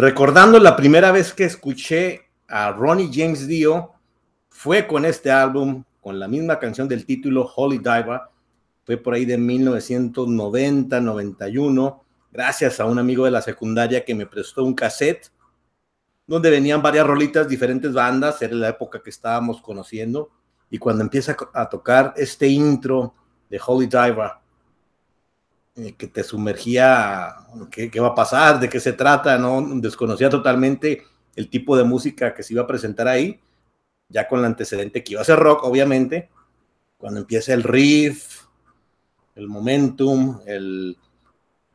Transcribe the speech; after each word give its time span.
recordando 0.00 0.58
la 0.58 0.76
primera 0.76 1.12
vez 1.12 1.34
que 1.34 1.44
escuché 1.44 2.22
a 2.48 2.72
Ronnie 2.72 3.10
James 3.12 3.46
Dio, 3.46 3.92
fue 4.48 4.86
con 4.86 5.04
este 5.04 5.30
álbum, 5.30 5.84
con 6.00 6.18
la 6.18 6.26
misma 6.26 6.58
canción 6.58 6.88
del 6.88 7.04
título 7.04 7.50
Holy 7.54 7.78
Diver, 7.78 8.22
fue 8.82 8.96
por 8.96 9.12
ahí 9.12 9.26
de 9.26 9.36
1990, 9.36 11.00
91, 11.00 12.04
gracias 12.32 12.80
a 12.80 12.86
un 12.86 12.98
amigo 12.98 13.26
de 13.26 13.30
la 13.30 13.42
secundaria 13.42 14.02
que 14.02 14.14
me 14.14 14.24
prestó 14.24 14.64
un 14.64 14.74
cassette 14.74 15.30
donde 16.26 16.48
venían 16.48 16.80
varias 16.80 17.06
rolitas, 17.06 17.46
diferentes 17.46 17.92
bandas, 17.92 18.40
era 18.40 18.54
la 18.54 18.70
época 18.70 19.02
que 19.02 19.10
estábamos 19.10 19.60
conociendo, 19.60 20.30
y 20.70 20.78
cuando 20.78 21.02
empieza 21.02 21.36
a 21.52 21.68
tocar 21.68 22.14
este 22.16 22.46
intro 22.46 23.14
de 23.50 23.60
Holy 23.64 23.86
Diver, 23.86 24.30
eh, 25.76 25.94
que 25.96 26.06
te 26.06 26.22
sumergía, 26.24 27.36
¿qué, 27.70 27.90
¿qué, 27.90 28.00
va 28.00 28.08
a 28.08 28.14
pasar? 28.14 28.60
¿De 28.60 28.68
qué 28.68 28.80
se 28.80 28.92
trata? 28.92 29.38
¿no? 29.38 29.62
Desconocía 29.80 30.28
totalmente 30.28 31.04
el 31.36 31.48
tipo 31.48 31.76
de 31.76 31.84
música 31.84 32.34
que 32.34 32.42
se 32.42 32.54
iba 32.54 32.62
a 32.62 32.66
presentar 32.66 33.08
ahí, 33.08 33.40
ya 34.08 34.26
con 34.28 34.40
el 34.40 34.46
antecedente 34.46 35.04
que 35.04 35.12
iba 35.12 35.22
a 35.22 35.24
ser 35.24 35.38
rock, 35.38 35.64
obviamente, 35.64 36.28
cuando 36.98 37.20
empieza 37.20 37.54
el 37.54 37.62
riff, 37.62 38.44
el 39.34 39.48
momentum, 39.48 40.40
el, 40.46 40.98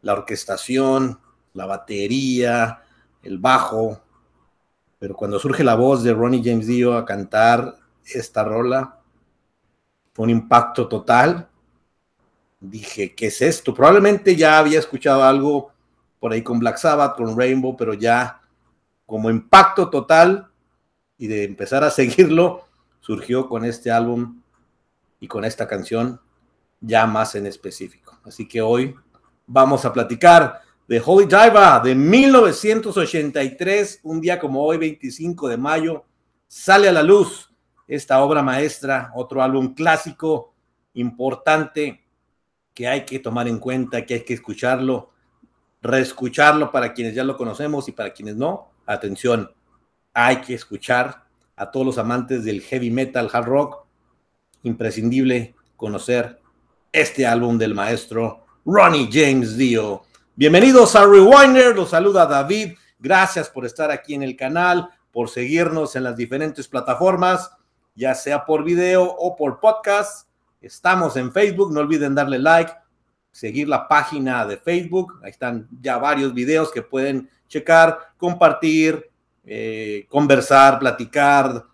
la 0.01 0.13
orquestación, 0.13 1.19
la 1.53 1.65
batería, 1.65 2.83
el 3.23 3.39
bajo, 3.39 4.01
pero 4.99 5.15
cuando 5.15 5.39
surge 5.39 5.63
la 5.63 5.75
voz 5.75 6.03
de 6.03 6.13
Ronnie 6.13 6.41
James 6.43 6.67
Dio 6.67 6.97
a 6.97 7.05
cantar 7.05 7.75
esta 8.05 8.43
rola, 8.43 8.99
fue 10.13 10.23
un 10.25 10.29
impacto 10.29 10.87
total. 10.87 11.49
Dije, 12.69 13.13
¿qué 13.13 13.27
es 13.27 13.41
esto? 13.41 13.73
Probablemente 13.73 14.35
ya 14.35 14.57
había 14.57 14.79
escuchado 14.79 15.23
algo 15.23 15.71
por 16.19 16.33
ahí 16.33 16.41
con 16.41 16.59
Black 16.59 16.77
Sabbath, 16.77 17.17
con 17.17 17.37
Rainbow, 17.37 17.77
pero 17.77 17.93
ya 17.93 18.41
como 19.05 19.29
impacto 19.29 19.89
total 19.89 20.49
y 21.17 21.27
de 21.27 21.43
empezar 21.43 21.83
a 21.83 21.89
seguirlo, 21.91 22.65
surgió 22.99 23.47
con 23.47 23.65
este 23.65 23.91
álbum 23.91 24.41
y 25.19 25.27
con 25.27 25.45
esta 25.45 25.67
canción 25.67 26.19
ya 26.81 27.05
más 27.05 27.35
en 27.35 27.45
específico. 27.45 28.17
Así 28.23 28.47
que 28.47 28.61
hoy 28.61 28.95
vamos 29.45 29.85
a 29.85 29.93
platicar 29.93 30.61
de 30.87 31.01
Holy 31.03 31.25
Diver 31.25 31.81
de 31.83 31.95
1983, 31.95 34.01
un 34.03 34.21
día 34.21 34.39
como 34.39 34.63
hoy, 34.63 34.77
25 34.77 35.49
de 35.49 35.57
mayo, 35.57 36.05
sale 36.47 36.89
a 36.89 36.91
la 36.91 37.03
luz 37.03 37.51
esta 37.87 38.21
obra 38.21 38.41
maestra, 38.41 39.11
otro 39.15 39.41
álbum 39.41 39.73
clásico 39.73 40.53
importante 40.93 42.04
que 42.75 42.87
hay 42.89 43.05
que 43.05 43.19
tomar 43.19 43.47
en 43.47 43.57
cuenta, 43.57 44.05
que 44.05 44.15
hay 44.15 44.23
que 44.25 44.33
escucharlo, 44.33 45.11
reescucharlo 45.81 46.71
para 46.71 46.93
quienes 46.93 47.15
ya 47.15 47.23
lo 47.23 47.37
conocemos 47.37 47.87
y 47.87 47.93
para 47.93 48.11
quienes 48.11 48.35
no. 48.35 48.69
Atención, 48.85 49.49
hay 50.13 50.41
que 50.41 50.53
escuchar 50.53 51.23
a 51.55 51.71
todos 51.71 51.85
los 51.85 51.97
amantes 51.97 52.43
del 52.43 52.61
heavy 52.61 52.91
metal, 52.91 53.29
hard 53.31 53.45
rock, 53.45 53.85
imprescindible 54.63 55.55
conocer 55.77 56.41
este 56.91 57.25
álbum 57.25 57.57
del 57.57 57.73
maestro 57.73 58.45
Ronnie 58.65 59.09
James 59.11 59.55
Dio. 59.55 60.03
Bienvenidos 60.35 60.97
a 60.97 61.05
Rewinder, 61.05 61.73
los 61.75 61.91
saluda 61.91 62.25
David. 62.25 62.73
Gracias 62.99 63.49
por 63.49 63.65
estar 63.65 63.89
aquí 63.89 64.15
en 64.15 64.23
el 64.23 64.35
canal, 64.35 64.89
por 65.13 65.29
seguirnos 65.29 65.95
en 65.95 66.03
las 66.03 66.17
diferentes 66.17 66.67
plataformas, 66.67 67.51
ya 67.95 68.13
sea 68.15 68.45
por 68.45 68.65
video 68.65 69.03
o 69.03 69.37
por 69.37 69.61
podcast. 69.61 70.24
Estamos 70.65 71.15
en 71.15 71.31
Facebook, 71.31 71.71
no 71.71 71.81
olviden 71.81 72.15
darle 72.15 72.39
like, 72.39 72.73
seguir 73.31 73.69
la 73.69 73.87
página 73.87 74.47
de 74.47 74.57
Facebook. 74.57 75.19
Ahí 75.23 75.29
están 75.29 75.67
ya 75.79 75.99
varios 75.99 76.33
videos 76.33 76.71
que 76.71 76.81
pueden 76.81 77.29
checar, 77.47 77.99
compartir, 78.17 79.11
eh, 79.45 80.07
conversar, 80.09 80.79
platicar, 80.79 81.65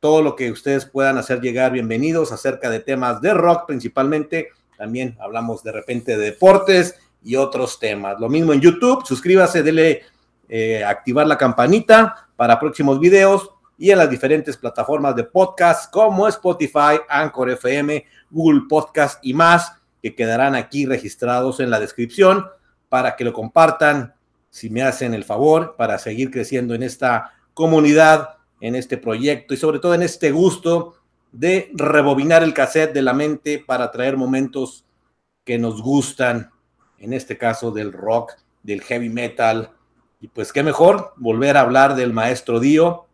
todo 0.00 0.22
lo 0.22 0.34
que 0.34 0.50
ustedes 0.50 0.86
puedan 0.86 1.18
hacer 1.18 1.42
llegar. 1.42 1.72
Bienvenidos 1.72 2.32
acerca 2.32 2.70
de 2.70 2.80
temas 2.80 3.20
de 3.20 3.34
rock 3.34 3.66
principalmente. 3.66 4.48
También 4.78 5.18
hablamos 5.20 5.62
de 5.62 5.72
repente 5.72 6.16
de 6.16 6.24
deportes 6.24 6.98
y 7.22 7.36
otros 7.36 7.78
temas. 7.78 8.18
Lo 8.18 8.30
mismo 8.30 8.54
en 8.54 8.62
YouTube, 8.62 9.04
suscríbase, 9.04 9.62
dele 9.62 10.00
eh, 10.48 10.82
activar 10.82 11.26
la 11.26 11.36
campanita 11.36 12.30
para 12.36 12.58
próximos 12.58 12.98
videos 12.98 13.50
y 13.76 13.90
en 13.90 13.98
las 13.98 14.10
diferentes 14.10 14.56
plataformas 14.56 15.16
de 15.16 15.24
podcast 15.24 15.90
como 15.90 16.28
Spotify, 16.28 17.00
Anchor 17.08 17.50
FM, 17.50 18.04
Google 18.30 18.62
Podcast 18.68 19.18
y 19.24 19.34
más 19.34 19.72
que 20.02 20.14
quedarán 20.14 20.54
aquí 20.54 20.86
registrados 20.86 21.60
en 21.60 21.70
la 21.70 21.80
descripción 21.80 22.46
para 22.88 23.16
que 23.16 23.24
lo 23.24 23.32
compartan 23.32 24.14
si 24.50 24.70
me 24.70 24.82
hacen 24.82 25.14
el 25.14 25.24
favor 25.24 25.74
para 25.76 25.98
seguir 25.98 26.30
creciendo 26.30 26.74
en 26.74 26.82
esta 26.82 27.32
comunidad, 27.54 28.36
en 28.60 28.76
este 28.76 28.96
proyecto 28.98 29.54
y 29.54 29.56
sobre 29.56 29.80
todo 29.80 29.94
en 29.94 30.02
este 30.02 30.30
gusto 30.30 30.94
de 31.32 31.70
rebobinar 31.74 32.44
el 32.44 32.54
cassette 32.54 32.92
de 32.92 33.02
la 33.02 33.12
mente 33.12 33.58
para 33.58 33.90
traer 33.90 34.16
momentos 34.16 34.84
que 35.44 35.58
nos 35.58 35.82
gustan 35.82 36.50
en 36.98 37.12
este 37.12 37.36
caso 37.36 37.70
del 37.70 37.92
rock, 37.92 38.32
del 38.62 38.80
heavy 38.82 39.08
metal. 39.08 39.70
Y 40.20 40.28
pues 40.28 40.52
qué 40.52 40.62
mejor 40.62 41.12
volver 41.16 41.56
a 41.56 41.62
hablar 41.62 41.96
del 41.96 42.12
maestro 42.12 42.60
Dio. 42.60 43.06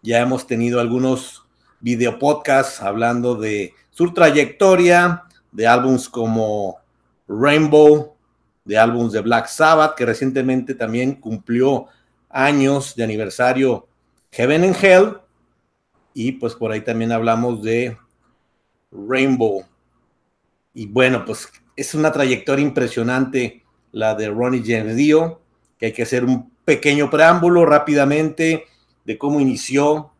Ya 0.00 0.20
hemos 0.20 0.46
tenido 0.46 0.80
algunos 0.80 1.44
video 1.80 2.20
podcasts 2.20 2.80
hablando 2.80 3.34
de 3.34 3.74
su 3.90 4.12
trayectoria, 4.14 5.24
de 5.50 5.66
álbums 5.66 6.08
como 6.08 6.76
Rainbow, 7.26 8.14
de 8.64 8.78
álbums 8.78 9.12
de 9.12 9.20
Black 9.20 9.48
Sabbath, 9.48 9.96
que 9.96 10.06
recientemente 10.06 10.74
también 10.74 11.14
cumplió 11.16 11.86
años 12.30 12.94
de 12.94 13.02
aniversario 13.02 13.88
Heaven 14.30 14.64
and 14.64 14.84
Hell. 14.84 15.16
Y 16.14 16.32
pues 16.32 16.54
por 16.54 16.70
ahí 16.70 16.82
también 16.82 17.10
hablamos 17.10 17.62
de 17.62 17.98
Rainbow. 18.92 19.64
Y 20.74 20.86
bueno, 20.86 21.24
pues 21.24 21.48
es 21.74 21.94
una 21.94 22.12
trayectoria 22.12 22.64
impresionante 22.64 23.64
la 23.90 24.14
de 24.14 24.28
Ronnie 24.28 24.62
James 24.64 24.94
Dio, 24.94 25.40
que 25.76 25.86
hay 25.86 25.92
que 25.92 26.02
hacer 26.02 26.24
un 26.24 26.52
pequeño 26.64 27.10
preámbulo 27.10 27.66
rápidamente 27.66 28.66
de 29.08 29.16
cómo 29.16 29.40
inició 29.40 30.10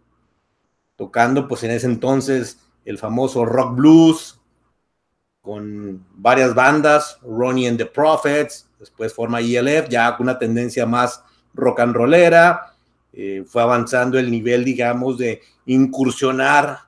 tocando 0.96 1.46
pues 1.46 1.62
en 1.62 1.72
ese 1.72 1.84
entonces 1.84 2.58
el 2.86 2.96
famoso 2.96 3.44
rock 3.44 3.76
blues 3.76 4.40
con 5.42 6.06
varias 6.14 6.54
bandas, 6.54 7.18
Ronnie 7.22 7.68
and 7.68 7.76
the 7.76 7.84
Prophets, 7.84 8.66
después 8.78 9.12
forma 9.12 9.40
ELF, 9.40 9.90
ya 9.90 10.16
con 10.16 10.24
una 10.24 10.38
tendencia 10.38 10.86
más 10.86 11.22
rock 11.52 11.80
and 11.80 11.94
rollera, 11.94 12.76
eh, 13.12 13.44
fue 13.46 13.60
avanzando 13.60 14.18
el 14.18 14.30
nivel, 14.30 14.64
digamos, 14.64 15.18
de 15.18 15.42
incursionar 15.66 16.78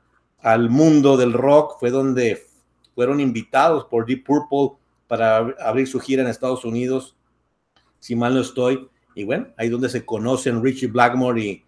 al 0.41 0.71
mundo 0.71 1.19
del 1.19 1.35
rock, 1.35 1.79
fue 1.79 1.91
donde 1.91 2.47
fueron 2.95 3.21
invitados 3.21 3.85
por 3.85 4.07
Deep 4.07 4.25
Purple 4.25 4.79
para 5.07 5.55
abrir 5.61 5.87
su 5.87 6.01
gira 6.01 6.23
en 6.23 6.29
Estados 6.29 6.65
Unidos, 6.65 7.15
si 7.99 8.17
mal 8.17 8.33
no 8.33 8.41
estoy. 8.41 8.89
Y 9.15 9.25
bueno, 9.25 9.49
ahí 9.59 9.69
donde 9.69 9.91
se 9.91 10.07
conocen 10.07 10.63
Richie 10.63 10.87
Blackmore 10.87 11.43
y, 11.43 11.65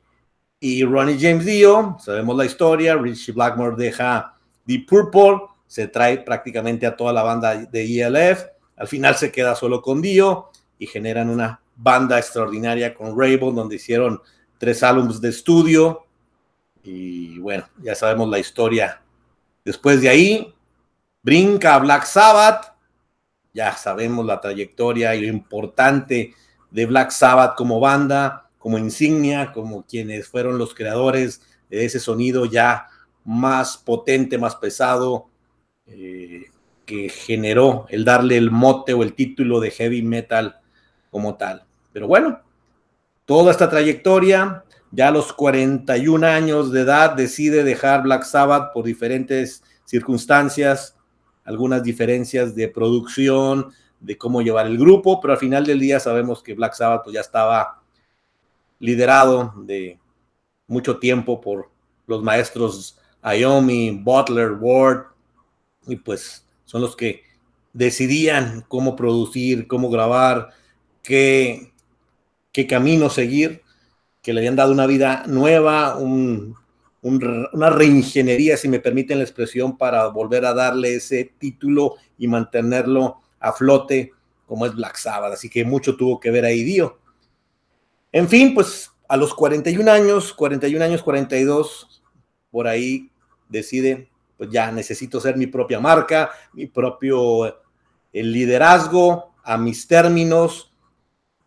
y 0.62 0.84
Ronnie 0.84 1.18
James 1.20 1.44
Dio. 1.44 1.96
Sabemos 1.98 2.36
la 2.36 2.44
historia. 2.44 2.94
Richie 2.94 3.32
Blackmore 3.32 3.74
deja 3.76 4.36
Deep 4.64 4.86
Purple, 4.86 5.48
se 5.66 5.88
trae 5.88 6.18
prácticamente 6.18 6.86
a 6.86 6.96
toda 6.96 7.12
la 7.12 7.24
banda 7.24 7.56
de 7.56 8.00
ELF. 8.00 8.44
Al 8.76 8.86
final 8.86 9.16
se 9.16 9.32
queda 9.32 9.56
solo 9.56 9.82
con 9.82 10.00
Dio 10.00 10.50
y 10.78 10.86
generan 10.86 11.30
una 11.30 11.60
banda 11.74 12.16
extraordinaria 12.16 12.94
con 12.94 13.18
Rainbow, 13.18 13.50
donde 13.50 13.74
hicieron 13.74 14.22
tres 14.56 14.84
álbumes 14.84 15.20
de 15.20 15.30
estudio. 15.30 16.06
Y 16.84 17.40
bueno, 17.40 17.68
ya 17.82 17.96
sabemos 17.96 18.28
la 18.28 18.38
historia. 18.38 19.02
Después 19.64 20.00
de 20.00 20.10
ahí, 20.10 20.54
brinca 21.24 21.76
Black 21.80 22.04
Sabbath. 22.04 22.72
Ya 23.52 23.72
sabemos 23.76 24.24
la 24.24 24.40
trayectoria 24.40 25.16
y 25.16 25.22
lo 25.22 25.26
importante 25.26 26.34
de 26.70 26.86
Black 26.86 27.10
Sabbath 27.10 27.56
como 27.56 27.80
banda, 27.80 28.41
como 28.62 28.78
insignia, 28.78 29.52
como 29.52 29.84
quienes 29.84 30.28
fueron 30.28 30.56
los 30.56 30.72
creadores 30.72 31.42
de 31.68 31.84
ese 31.84 31.98
sonido 31.98 32.46
ya 32.46 32.86
más 33.24 33.76
potente, 33.76 34.38
más 34.38 34.54
pesado, 34.54 35.26
eh, 35.86 36.44
que 36.86 37.08
generó 37.08 37.86
el 37.88 38.04
darle 38.04 38.36
el 38.36 38.52
mote 38.52 38.94
o 38.94 39.02
el 39.02 39.14
título 39.14 39.58
de 39.58 39.72
heavy 39.72 40.02
metal 40.02 40.60
como 41.10 41.34
tal. 41.36 41.64
Pero 41.92 42.06
bueno, 42.06 42.40
toda 43.24 43.50
esta 43.50 43.68
trayectoria, 43.68 44.64
ya 44.92 45.08
a 45.08 45.12
los 45.12 45.32
41 45.32 46.24
años 46.24 46.70
de 46.70 46.82
edad 46.82 47.14
decide 47.16 47.64
dejar 47.64 48.04
Black 48.04 48.22
Sabbath 48.22 48.72
por 48.72 48.84
diferentes 48.84 49.64
circunstancias, 49.86 50.96
algunas 51.44 51.82
diferencias 51.82 52.54
de 52.54 52.68
producción, 52.68 53.72
de 53.98 54.16
cómo 54.16 54.40
llevar 54.40 54.66
el 54.66 54.78
grupo, 54.78 55.20
pero 55.20 55.32
al 55.32 55.40
final 55.40 55.66
del 55.66 55.80
día 55.80 55.98
sabemos 55.98 56.44
que 56.44 56.54
Black 56.54 56.74
Sabbath 56.74 57.02
pues, 57.04 57.14
ya 57.14 57.20
estaba 57.20 57.81
liderado 58.82 59.54
de 59.56 59.98
mucho 60.66 60.98
tiempo 60.98 61.40
por 61.40 61.70
los 62.06 62.22
maestros 62.22 62.98
Iomi, 63.22 63.90
Butler, 64.02 64.52
Ward, 64.52 65.06
y 65.86 65.96
pues 65.96 66.46
son 66.64 66.82
los 66.82 66.94
que 66.96 67.22
decidían 67.72 68.64
cómo 68.68 68.96
producir, 68.96 69.66
cómo 69.66 69.88
grabar, 69.88 70.50
qué 71.02 71.72
qué 72.52 72.66
camino 72.66 73.08
seguir, 73.10 73.62
que 74.20 74.32
le 74.32 74.40
habían 74.40 74.56
dado 74.56 74.72
una 74.72 74.86
vida 74.86 75.24
nueva, 75.26 75.96
una 75.96 77.70
reingeniería, 77.70 78.56
si 78.56 78.68
me 78.68 78.78
permiten 78.78 79.18
la 79.18 79.24
expresión, 79.24 79.76
para 79.76 80.06
volver 80.08 80.44
a 80.44 80.54
darle 80.54 80.94
ese 80.94 81.32
título 81.38 81.96
y 82.18 82.28
mantenerlo 82.28 83.20
a 83.40 83.52
flote 83.52 84.12
como 84.46 84.66
es 84.66 84.74
Black 84.74 84.96
Sabbath. 84.96 85.32
Así 85.32 85.48
que 85.48 85.64
mucho 85.64 85.96
tuvo 85.96 86.20
que 86.20 86.30
ver 86.30 86.44
ahí 86.44 86.62
Dio. 86.62 86.98
En 88.12 88.28
fin, 88.28 88.54
pues 88.54 88.90
a 89.08 89.16
los 89.16 89.34
41 89.34 89.90
años, 89.90 90.32
41 90.34 90.84
años, 90.84 91.02
42, 91.02 92.02
por 92.50 92.66
ahí 92.66 93.10
decide, 93.48 94.10
pues 94.36 94.50
ya 94.50 94.70
necesito 94.70 95.20
ser 95.20 95.36
mi 95.36 95.46
propia 95.46 95.80
marca, 95.80 96.30
mi 96.52 96.66
propio 96.66 97.62
el 98.12 98.32
liderazgo 98.32 99.32
a 99.42 99.56
mis 99.56 99.86
términos, 99.86 100.72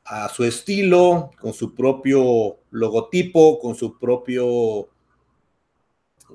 a 0.03 0.29
su 0.29 0.43
estilo, 0.43 1.31
con 1.39 1.53
su 1.53 1.73
propio 1.73 2.57
logotipo, 2.71 3.59
con 3.59 3.75
su 3.75 3.97
propio 3.97 4.89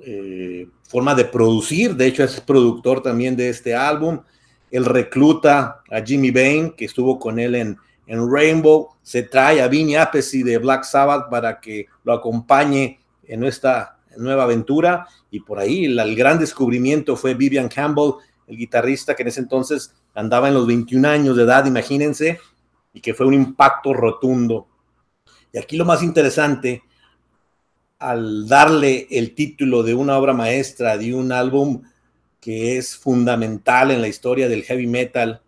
eh, 0.02 0.66
forma 0.84 1.14
de 1.14 1.24
producir. 1.24 1.94
De 1.94 2.06
hecho, 2.06 2.24
es 2.24 2.40
productor 2.40 3.02
también 3.02 3.36
de 3.36 3.48
este 3.48 3.74
álbum. 3.74 4.20
Él 4.70 4.84
recluta 4.84 5.82
a 5.90 6.00
Jimmy 6.02 6.30
Bain, 6.30 6.72
que 6.72 6.84
estuvo 6.84 7.18
con 7.18 7.38
él 7.38 7.54
en, 7.54 7.78
en 8.10 8.28
Rainbow. 8.28 8.88
Se 9.02 9.22
trae 9.22 9.62
a 9.62 9.68
Vinny 9.68 9.94
Appice 9.94 10.42
de 10.42 10.58
Black 10.58 10.82
Sabbath 10.82 11.30
para 11.30 11.60
que 11.60 11.86
lo 12.02 12.12
acompañe 12.12 12.98
en 13.22 13.44
esta 13.44 13.98
nueva 14.16 14.42
aventura. 14.42 15.06
Y 15.30 15.40
por 15.40 15.60
ahí 15.60 15.84
el 15.84 16.16
gran 16.16 16.38
descubrimiento 16.38 17.16
fue 17.16 17.34
Vivian 17.34 17.68
Campbell, 17.68 18.14
el 18.48 18.56
guitarrista 18.56 19.14
que 19.14 19.22
en 19.22 19.28
ese 19.28 19.40
entonces 19.40 19.94
andaba 20.12 20.48
en 20.48 20.54
los 20.54 20.66
21 20.66 21.08
años 21.08 21.36
de 21.36 21.44
edad, 21.44 21.64
imagínense, 21.66 22.40
y 22.92 23.00
que 23.00 23.14
fue 23.14 23.26
un 23.26 23.34
impacto 23.34 23.94
rotundo. 23.94 24.66
Y 25.52 25.58
aquí 25.58 25.76
lo 25.76 25.84
más 25.84 26.02
interesante, 26.02 26.82
al 28.00 28.48
darle 28.48 29.06
el 29.08 29.36
título 29.36 29.84
de 29.84 29.94
una 29.94 30.18
obra 30.18 30.32
maestra, 30.32 30.98
de 30.98 31.14
un 31.14 31.30
álbum 31.30 31.82
que 32.40 32.76
es 32.76 32.96
fundamental 32.96 33.92
en 33.92 34.00
la 34.00 34.08
historia 34.08 34.48
del 34.48 34.64
heavy 34.64 34.88
metal, 34.88 35.42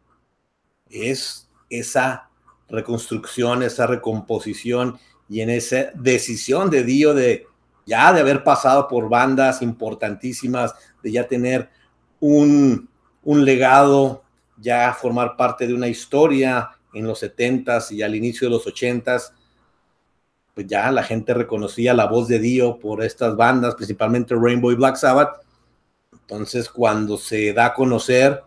es 0.88 1.48
esa 1.68 2.28
reconstrucción, 2.72 3.62
esa 3.62 3.86
recomposición 3.86 4.98
y 5.28 5.42
en 5.42 5.50
esa 5.50 5.92
decisión 5.94 6.70
de 6.70 6.82
Dio 6.82 7.14
de 7.14 7.46
ya 7.86 8.12
de 8.12 8.20
haber 8.20 8.42
pasado 8.42 8.88
por 8.88 9.08
bandas 9.08 9.62
importantísimas, 9.62 10.74
de 11.02 11.12
ya 11.12 11.26
tener 11.26 11.68
un, 12.20 12.88
un 13.22 13.44
legado, 13.44 14.22
ya 14.56 14.92
formar 14.94 15.36
parte 15.36 15.66
de 15.66 15.74
una 15.74 15.88
historia 15.88 16.70
en 16.92 17.06
los 17.06 17.22
70s 17.22 17.92
y 17.92 18.02
al 18.02 18.14
inicio 18.14 18.48
de 18.48 18.54
los 18.54 18.66
80s, 18.66 19.32
pues 20.54 20.66
ya 20.66 20.90
la 20.90 21.02
gente 21.02 21.34
reconocía 21.34 21.94
la 21.94 22.06
voz 22.06 22.28
de 22.28 22.38
Dio 22.38 22.78
por 22.78 23.02
estas 23.02 23.36
bandas, 23.36 23.74
principalmente 23.74 24.34
Rainbow 24.34 24.70
y 24.70 24.76
Black 24.76 24.96
Sabbath. 24.96 25.40
Entonces, 26.12 26.68
cuando 26.68 27.16
se 27.16 27.52
da 27.52 27.66
a 27.66 27.74
conocer 27.74 28.42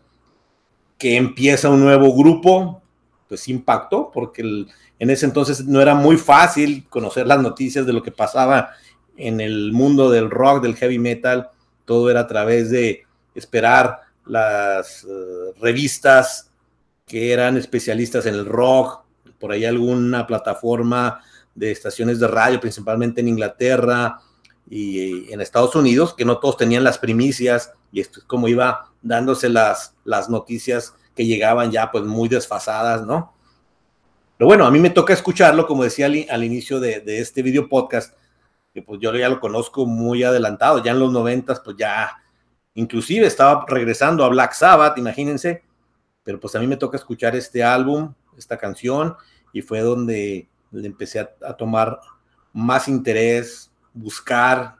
que 0.98 1.18
empieza 1.18 1.69
un 1.69 1.81
nuevo 1.81 2.16
grupo, 2.16 2.81
pues 3.27 3.48
impactó, 3.48 4.12
porque 4.12 4.42
en 4.42 5.10
ese 5.10 5.25
entonces 5.25 5.66
no 5.66 5.81
era 5.81 5.95
muy 5.95 6.18
fácil 6.18 6.86
conocer 6.89 7.27
las 7.27 7.42
noticias 7.42 7.86
de 7.86 7.94
lo 7.94 8.04
que 8.04 8.12
pasaba 8.12 8.72
en 9.18 9.42
el 9.42 9.72
mundo 9.72 10.10
del 10.10 10.30
rock, 10.30 10.62
del 10.62 10.75
heavy 10.75 11.00
metal. 11.00 11.50
Todo 11.86 12.10
era 12.10 12.22
a 12.22 12.27
través 12.27 12.69
de 12.69 13.04
esperar 13.33 14.01
las 14.25 15.04
eh, 15.04 15.54
revistas 15.60 16.51
que 17.06 17.31
eran 17.31 17.57
especialistas 17.57 18.25
en 18.25 18.36
el 18.36 18.45
rock, 18.45 19.01
por 19.39 19.51
ahí 19.51 19.66
alguna 19.66 20.25
plataforma 20.25 21.22
de 21.54 21.72
estaciones 21.72 22.19
de 22.19 22.27
radio, 22.27 22.60
principalmente 22.60 23.22
en 23.22 23.27
Inglaterra 23.27 24.19
y 24.69 25.31
en 25.31 25.42
Estados 25.42 25.75
Unidos, 25.75 26.13
que 26.16 26.25
no 26.25 26.39
todos 26.39 26.57
tenían 26.57 26.83
las 26.83 26.98
primicias, 26.98 27.72
y 27.92 28.01
esto 28.01 28.19
es 28.19 28.25
como 28.25 28.48
iba 28.48 28.92
dándose 29.01 29.50
las, 29.50 29.94
las 30.04 30.30
noticias 30.30 30.95
que 31.16 31.26
llegaban 31.26 31.72
ya 31.72 31.92
pues 31.92 32.04
muy 32.04 32.28
desfasadas, 32.28 33.06
¿no? 33.06 33.34
Pero 34.38 34.48
bueno, 34.48 34.66
a 34.66 34.72
mí 34.72 34.80
me 34.80 34.90
toca 34.90 35.14
escucharlo, 35.14 35.66
como 35.66 35.84
decía 35.84 36.08
al, 36.08 36.44
inicio 36.44 36.80
de, 36.80 37.02
este 37.06 37.42
video 37.42 37.70
podcast, 37.70 38.14
que 38.74 38.82
pues 38.82 39.00
yo 39.00 39.16
ya 39.16 39.30
lo 39.30 39.40
conozco 39.40 39.86
muy 39.86 40.24
adelantado, 40.24 40.84
ya 40.84 40.92
en 40.92 41.00
los 41.00 41.12
noventas, 41.12 41.62
pues 41.62 41.78
ya, 41.78 42.22
inclusive 42.74 43.26
estaba 43.26 43.66
regresando 43.68 44.26
a 44.26 44.30
Black 44.30 44.52
Sabbath, 44.52 44.98
imagínense, 44.98 45.64
pero 46.24 46.40
pues 46.40 46.54
a 46.56 46.60
mí 46.60 46.68
me 46.68 46.76
toca 46.76 46.98
escuchar 46.98 47.36
este 47.36 47.64
álbum, 47.64 48.14
esta 48.38 48.58
canción, 48.58 49.16
y 49.54 49.62
fue 49.62 49.80
donde 49.80 50.50
le 50.72 50.88
empecé 50.88 51.20
a, 51.20 51.54
tomar 51.54 52.02
más 52.52 52.90
interés, 52.90 53.72
buscar. 53.94 54.76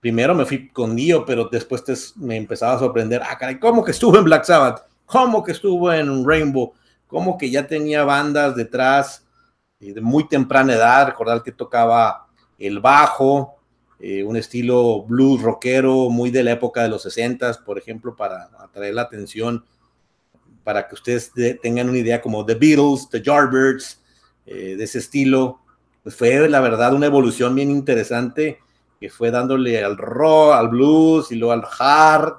Primero 0.00 0.34
me 0.34 0.46
fui 0.46 0.70
con 0.70 0.96
Dio, 0.96 1.26
pero 1.26 1.50
después 1.50 2.14
me 2.16 2.36
empezaba 2.36 2.74
a 2.74 2.78
sorprender. 2.78 3.20
Ah, 3.22 3.36
caray, 3.36 3.58
¿cómo 3.58 3.84
que 3.84 3.90
estuvo 3.90 4.16
en 4.16 4.24
Black 4.24 4.44
Sabbath? 4.44 4.86
¿Cómo 5.06 5.42
que 5.42 5.52
estuvo 5.52 5.92
en 5.92 6.26
Rainbow? 6.26 6.74
¿Cómo 7.06 7.38
que 7.38 7.50
ya 7.50 7.66
tenía 7.66 8.04
bandas 8.04 8.56
detrás 8.56 9.24
eh, 9.80 9.92
de 9.92 10.00
muy 10.00 10.28
temprana 10.28 10.74
edad? 10.74 11.06
Recordar 11.06 11.42
que 11.42 11.52
tocaba 11.52 12.26
el 12.58 12.80
bajo, 12.80 13.56
eh, 14.00 14.22
un 14.22 14.36
estilo 14.36 15.02
blues 15.02 15.40
rockero 15.40 16.10
muy 16.10 16.30
de 16.30 16.42
la 16.42 16.52
época 16.52 16.82
de 16.82 16.88
los 16.88 17.02
60, 17.02 17.64
por 17.64 17.78
ejemplo, 17.78 18.14
para 18.14 18.50
atraer 18.58 18.94
la 18.94 19.02
atención 19.02 19.64
para 20.66 20.88
que 20.88 20.96
ustedes 20.96 21.32
tengan 21.62 21.88
una 21.88 21.98
idea 21.98 22.20
como 22.20 22.44
The 22.44 22.56
Beatles, 22.56 23.08
The 23.08 23.22
Yardbirds, 23.22 24.02
eh, 24.46 24.74
de 24.76 24.82
ese 24.82 24.98
estilo. 24.98 25.60
Pues 26.02 26.16
fue 26.16 26.48
la 26.48 26.60
verdad 26.60 26.92
una 26.92 27.06
evolución 27.06 27.54
bien 27.54 27.70
interesante 27.70 28.58
que 28.98 29.08
fue 29.08 29.30
dándole 29.30 29.84
al 29.84 29.96
rock, 29.96 30.54
al 30.54 30.68
blues 30.68 31.30
y 31.30 31.36
luego 31.36 31.52
al 31.52 31.64
hard, 31.78 32.34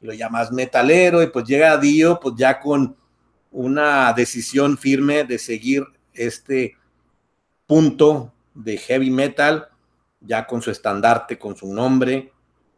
lo 0.00 0.12
ya 0.12 0.28
más 0.28 0.50
metalero, 0.52 1.22
y 1.22 1.28
pues 1.28 1.44
llega 1.46 1.76
Dio 1.76 2.18
pues 2.20 2.34
ya 2.36 2.58
con 2.58 2.96
una 3.50 4.12
decisión 4.12 4.78
firme 4.78 5.24
de 5.24 5.38
seguir 5.38 5.84
este 6.14 6.76
punto 7.66 8.32
de 8.54 8.76
heavy 8.78 9.10
metal, 9.10 9.68
ya 10.20 10.46
con 10.46 10.62
su 10.62 10.70
estandarte, 10.70 11.38
con 11.38 11.56
su 11.56 11.72
nombre, 11.72 12.32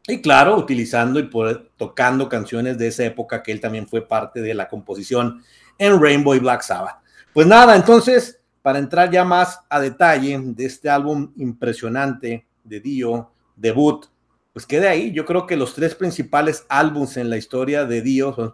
y 0.06 0.20
claro, 0.20 0.56
utilizando 0.56 1.20
y 1.20 1.30
tocando 1.76 2.28
canciones 2.28 2.76
de 2.76 2.88
esa 2.88 3.04
época 3.04 3.42
que 3.42 3.52
él 3.52 3.60
también 3.60 3.86
fue 3.86 4.06
parte 4.06 4.40
de 4.40 4.54
la 4.54 4.68
composición 4.68 5.42
en 5.78 6.00
Rainbow 6.00 6.34
y 6.34 6.40
Black 6.40 6.62
Sabbath. 6.62 6.96
Pues 7.32 7.46
nada, 7.46 7.76
entonces, 7.76 8.40
para 8.62 8.78
entrar 8.78 9.10
ya 9.10 9.24
más 9.24 9.60
a 9.68 9.80
detalle 9.80 10.38
de 10.42 10.66
este 10.66 10.90
álbum 10.90 11.32
impresionante 11.36 12.46
de 12.64 12.80
Dio, 12.80 13.30
debut, 13.56 14.06
pues 14.52 14.66
quede 14.66 14.88
ahí. 14.88 15.12
Yo 15.12 15.24
creo 15.24 15.46
que 15.46 15.56
los 15.56 15.74
tres 15.74 15.94
principales 15.94 16.66
álbumes 16.68 17.16
en 17.16 17.30
la 17.30 17.36
historia 17.36 17.84
de 17.84 18.02
Dio 18.02 18.34
son 18.34 18.52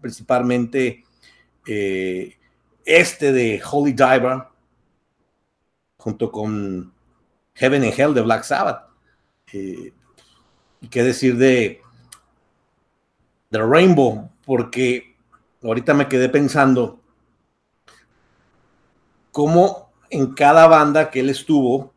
principalmente 0.00 1.04
eh, 1.66 2.36
este 2.84 3.32
de 3.32 3.62
Holy 3.70 3.92
Diver, 3.92 4.44
junto 5.98 6.30
con 6.30 6.92
Heaven 7.54 7.84
and 7.84 7.94
Hell 7.98 8.14
de 8.14 8.22
Black 8.22 8.44
Sabbath. 8.44 8.88
Eh, 9.52 9.92
qué 10.90 11.02
decir 11.02 11.36
de, 11.36 11.80
de 13.50 13.58
Rainbow, 13.58 14.30
porque 14.44 15.16
ahorita 15.62 15.94
me 15.94 16.08
quedé 16.08 16.28
pensando 16.28 17.00
cómo 19.32 19.92
en 20.10 20.34
cada 20.34 20.66
banda 20.66 21.10
que 21.10 21.20
él 21.20 21.30
estuvo 21.30 21.92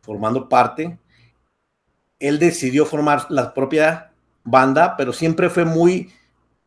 formando 0.00 0.48
parte, 0.48 0.98
él 2.18 2.38
decidió 2.38 2.84
formar 2.84 3.26
la 3.28 3.54
propia 3.54 4.10
banda, 4.44 4.96
pero 4.96 5.12
siempre 5.12 5.50
fue 5.50 5.64
muy, 5.64 6.10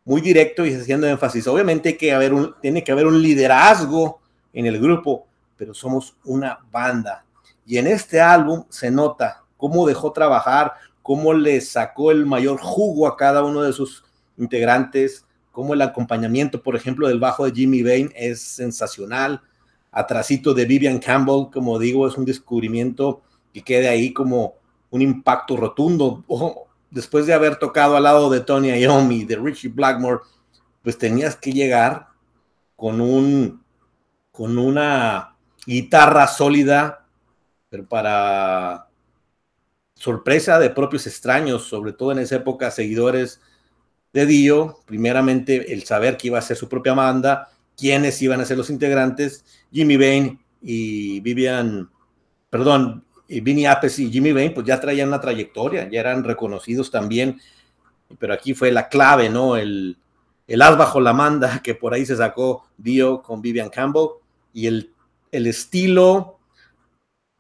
muy 0.05 0.21
directo 0.21 0.65
y 0.65 0.73
haciendo 0.73 1.07
énfasis. 1.07 1.47
Obviamente 1.47 1.97
que 1.97 2.13
haber 2.13 2.33
tiene 2.61 2.83
que 2.83 2.91
haber 2.91 3.05
un 3.05 3.21
liderazgo 3.21 4.21
en 4.53 4.65
el 4.65 4.79
grupo, 4.79 5.27
pero 5.57 5.73
somos 5.73 6.15
una 6.23 6.59
banda. 6.71 7.25
Y 7.65 7.77
en 7.77 7.87
este 7.87 8.21
álbum 8.21 8.65
se 8.69 8.91
nota 8.91 9.43
cómo 9.57 9.85
dejó 9.85 10.11
trabajar, 10.11 10.73
cómo 11.01 11.33
le 11.33 11.61
sacó 11.61 12.11
el 12.11 12.25
mayor 12.25 12.59
jugo 12.59 13.07
a 13.07 13.17
cada 13.17 13.43
uno 13.43 13.61
de 13.61 13.73
sus 13.73 14.03
integrantes, 14.37 15.25
cómo 15.51 15.73
el 15.73 15.81
acompañamiento, 15.81 16.63
por 16.63 16.75
ejemplo, 16.75 17.07
del 17.07 17.19
bajo 17.19 17.45
de 17.45 17.51
Jimmy 17.51 17.83
Bain 17.83 18.11
es 18.15 18.41
sensacional. 18.41 19.41
Atrasito 19.91 20.53
de 20.53 20.65
Vivian 20.65 20.99
Campbell, 20.99 21.51
como 21.51 21.77
digo, 21.77 22.07
es 22.07 22.17
un 22.17 22.25
descubrimiento 22.25 23.21
que 23.53 23.61
queda 23.61 23.89
ahí 23.91 24.13
como 24.13 24.55
un 24.91 25.01
impacto 25.01 25.57
rotundo. 25.57 26.23
después 26.91 27.25
de 27.25 27.33
haber 27.33 27.55
tocado 27.55 27.95
al 27.95 28.03
lado 28.03 28.29
de 28.29 28.41
Tony 28.41 28.69
Iommi, 28.69 29.23
de 29.23 29.37
Richie 29.37 29.69
Blackmore, 29.69 30.19
pues 30.83 30.97
tenías 30.97 31.35
que 31.35 31.53
llegar 31.53 32.07
con 32.75 33.01
un 33.01 33.61
con 34.31 34.57
una 34.57 35.35
guitarra 35.65 36.27
sólida, 36.27 37.05
pero 37.69 37.85
para 37.87 38.87
sorpresa 39.93 40.57
de 40.57 40.71
propios 40.71 41.05
extraños, 41.05 41.63
sobre 41.63 41.93
todo 41.93 42.11
en 42.11 42.19
esa 42.19 42.37
época, 42.37 42.71
seguidores 42.71 43.39
de 44.13 44.25
Dio, 44.25 44.79
primeramente 44.85 45.73
el 45.73 45.83
saber 45.83 46.17
que 46.17 46.27
iba 46.27 46.39
a 46.39 46.41
ser 46.41 46.57
su 46.57 46.67
propia 46.67 46.93
banda, 46.93 47.49
quiénes 47.77 48.21
iban 48.21 48.41
a 48.41 48.45
ser 48.45 48.57
los 48.57 48.69
integrantes, 48.69 49.45
Jimmy 49.71 49.97
Bain 49.97 50.39
y 50.61 51.19
Vivian, 51.19 51.89
perdón, 52.49 53.05
Vinny 53.39 53.65
Appice 53.65 54.01
y 54.03 54.11
Jimmy 54.11 54.33
Bain, 54.33 54.53
pues 54.53 54.65
ya 54.65 54.79
traían 54.79 55.07
una 55.07 55.21
trayectoria, 55.21 55.87
ya 55.89 56.01
eran 56.01 56.23
reconocidos 56.23 56.91
también, 56.91 57.39
pero 58.19 58.33
aquí 58.33 58.53
fue 58.53 58.71
la 58.71 58.89
clave, 58.89 59.29
¿no? 59.29 59.55
El, 59.55 59.97
el 60.47 60.61
as 60.61 60.77
bajo 60.77 60.99
la 60.99 61.13
manda 61.13 61.61
que 61.63 61.75
por 61.75 61.93
ahí 61.93 62.05
se 62.05 62.17
sacó 62.17 62.65
Dio 62.77 63.21
con 63.21 63.41
Vivian 63.41 63.69
Campbell 63.69 64.09
y 64.53 64.67
el, 64.67 64.91
el 65.31 65.47
estilo, 65.47 66.39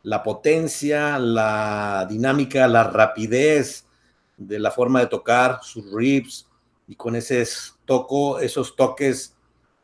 la 0.03 0.23
potencia, 0.23 1.19
la 1.19 2.07
dinámica, 2.09 2.67
la 2.67 2.85
rapidez 2.85 3.85
de 4.37 4.59
la 4.59 4.71
forma 4.71 5.01
de 5.01 5.07
tocar 5.07 5.59
sus 5.61 5.91
riffs 5.91 6.47
y 6.87 6.95
con 6.95 7.15
ese 7.15 7.45
toco, 7.85 8.39
esos 8.39 8.75
toques 8.75 9.35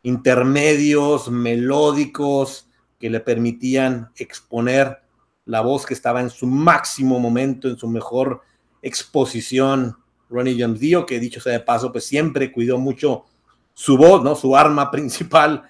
intermedios, 0.04 1.30
melódicos 1.30 2.68
que 3.00 3.10
le 3.10 3.20
permitían 3.20 4.10
exponer 4.16 5.02
la 5.48 5.62
voz 5.62 5.86
que 5.86 5.94
estaba 5.94 6.22
en 6.22 6.30
su 6.30 6.46
máximo 6.46 7.20
momento, 7.20 7.68
en 7.68 7.78
su 7.78 7.88
mejor 7.88 8.42
exposición, 8.82 9.98
Ronnie 10.30 10.60
James 10.60 10.80
Dio, 10.80 11.06
que 11.06 11.20
dicho 11.20 11.40
sea 11.40 11.54
de 11.54 11.62
paso, 11.62 11.92
pues 11.92 12.06
siempre 12.06 12.52
cuidó 12.52 12.78
mucho 12.78 13.26
su 13.74 13.98
voz, 13.98 14.24
¿no? 14.24 14.36
Su 14.36 14.56
arma 14.56 14.92
principal 14.92 15.64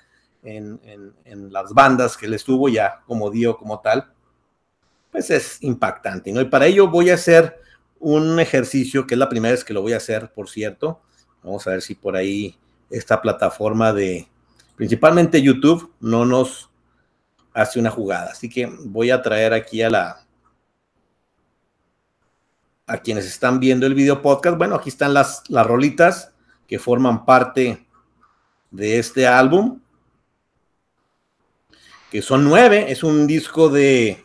en, 0.43 0.79
las 1.51 1.73
bandas 1.73 2.17
que 2.17 2.27
le 2.27 2.37
estuvo 2.37 2.69
ya 2.69 3.01
como 3.05 3.29
Dio 3.29 3.57
como 3.57 3.79
tal, 3.79 4.11
pues 5.11 5.29
es 5.29 5.61
impactante. 5.61 6.31
Y 6.31 6.45
para 6.45 6.65
ello 6.65 6.87
voy 6.87 7.11
a 7.11 7.15
hacer 7.15 7.61
un 7.99 8.39
ejercicio, 8.39 9.05
que 9.05 9.15
es 9.15 9.19
la 9.19 9.29
primera 9.29 9.51
vez 9.51 9.63
que 9.63 9.73
lo 9.73 9.81
voy 9.81 9.93
a 9.93 9.97
hacer, 9.97 10.31
por 10.33 10.49
cierto. 10.49 11.01
Vamos 11.43 11.67
a 11.67 11.71
ver 11.71 11.81
si 11.81 11.95
por 11.95 12.15
ahí 12.15 12.57
esta 12.89 13.21
plataforma 13.21 13.93
de, 13.93 14.27
principalmente 14.75 15.41
YouTube, 15.41 15.91
no 15.99 16.25
nos 16.25 16.69
hace 17.57 17.79
una 17.79 17.89
jugada. 17.89 18.31
Así 18.31 18.49
que 18.49 18.65
voy 18.65 19.09
a 19.09 19.21
traer 19.21 19.53
aquí 19.53 19.81
a 19.81 19.89
la 19.89 20.23
a 22.85 22.99
quienes 22.99 23.25
están 23.25 23.59
viendo 23.59 23.85
el 23.85 23.95
video 23.95 24.21
podcast. 24.21 24.57
Bueno, 24.57 24.75
aquí 24.75 24.89
están 24.89 25.13
las, 25.13 25.43
las 25.49 25.65
rolitas 25.65 26.31
que 26.67 26.79
forman 26.79 27.25
parte 27.25 27.85
de 28.71 28.99
este 28.99 29.27
álbum, 29.27 29.81
que 32.09 32.21
son 32.21 32.45
nueve. 32.45 32.89
Es 32.89 33.03
un 33.03 33.27
disco 33.27 33.67
de 33.67 34.23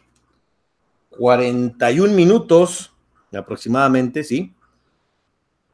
41 1.10 2.12
minutos 2.12 2.92
aproximadamente, 3.32 4.22
¿sí? 4.22 4.54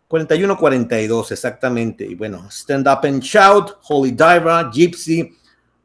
41-42 0.09 1.33
exactamente. 1.33 2.07
Y 2.07 2.15
bueno, 2.15 2.49
Stand 2.51 2.89
Up 2.89 3.01
and 3.03 3.23
Shout, 3.23 3.77
Holy 3.89 4.13
Diver, 4.13 4.71
Gypsy, 4.73 5.37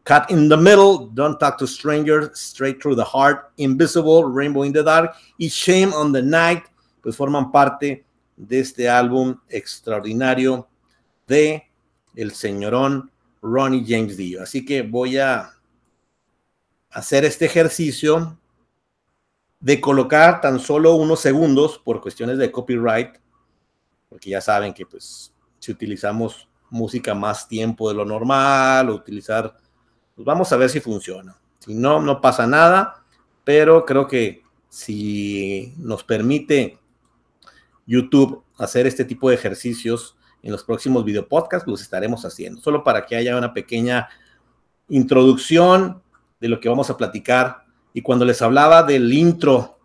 Cut 0.05 0.29
in 0.29 0.50
the 0.50 0.57
Middle, 0.57 1.10
Don't 1.13 1.39
Talk 1.39 1.57
to 1.60 1.65
Strangers, 1.65 2.38
Straight 2.38 2.81
Through 2.81 2.95
the 2.95 3.05
Heart, 3.05 3.53
Invisible, 3.57 4.25
Rainbow 4.25 4.63
in 4.63 4.74
the 4.74 4.83
Dark 4.83 5.15
y 5.39 5.48
Shame 5.48 5.93
on 5.93 6.12
the 6.12 6.22
Night, 6.22 6.63
pues 7.01 7.15
forman 7.15 7.51
parte 7.51 8.05
de 8.36 8.60
este 8.60 8.89
álbum 8.89 9.39
extraordinario 9.48 10.67
de 11.25 11.63
el 12.15 12.31
señorón 12.33 13.12
Ronnie 13.41 13.86
James 13.88 14.17
Dio. 14.17 14.43
Así 14.43 14.65
que 14.65 14.81
voy 14.81 15.17
a 15.17 15.51
hacer 16.89 17.24
este 17.24 17.45
ejercicio 17.45 18.38
de 19.62 19.79
colocar 19.79 20.41
tan 20.41 20.60
solo 20.60 20.95
unos 20.95 21.22
segundos 21.22 21.79
por 21.79 22.01
cuestiones 22.01 22.38
de 22.38 22.51
copyright, 22.51 23.15
porque 24.10 24.31
ya 24.31 24.41
saben 24.41 24.74
que 24.74 24.86
pues 24.86 25.33
si 25.60 25.72
utilizamos 25.72 26.50
música 26.69 27.15
más 27.15 27.48
tiempo 27.48 27.88
de 27.88 27.95
lo 27.95 28.03
normal 28.03 28.89
o 28.89 28.95
utilizar 28.95 29.55
pues 30.15 30.25
vamos 30.25 30.51
a 30.51 30.58
ver 30.58 30.70
si 30.70 30.79
funciona. 30.79 31.36
Si 31.60 31.74
no, 31.74 32.01
no 32.01 32.22
pasa 32.22 32.46
nada, 32.46 33.03
pero 33.43 33.86
creo 33.86 34.08
que 34.08 34.43
si 34.70 35.74
nos 35.77 36.03
permite 36.03 36.79
YouTube 37.86 38.43
hacer 38.58 38.88
este 38.88 39.05
tipo 39.05 39.29
de 39.29 39.36
ejercicios 39.36 40.17
en 40.41 40.51
los 40.51 40.63
próximos 40.63 41.05
video 41.05 41.27
podcasts, 41.27 41.67
los 41.67 41.82
estaremos 41.82 42.25
haciendo, 42.25 42.62
solo 42.62 42.84
para 42.84 43.05
que 43.05 43.15
haya 43.15 43.38
una 43.38 43.53
pequeña 43.53 44.10
introducción 44.89 46.01
de 46.39 46.50
lo 46.50 46.60
que 46.60 46.70
vamos 46.70 46.89
a 46.89 46.98
platicar. 46.98 47.63
Y 47.93 48.01
cuando 48.01 48.25
les 48.25 48.41
hablaba 48.41 48.84
del 48.84 49.12
intro, 49.13 49.79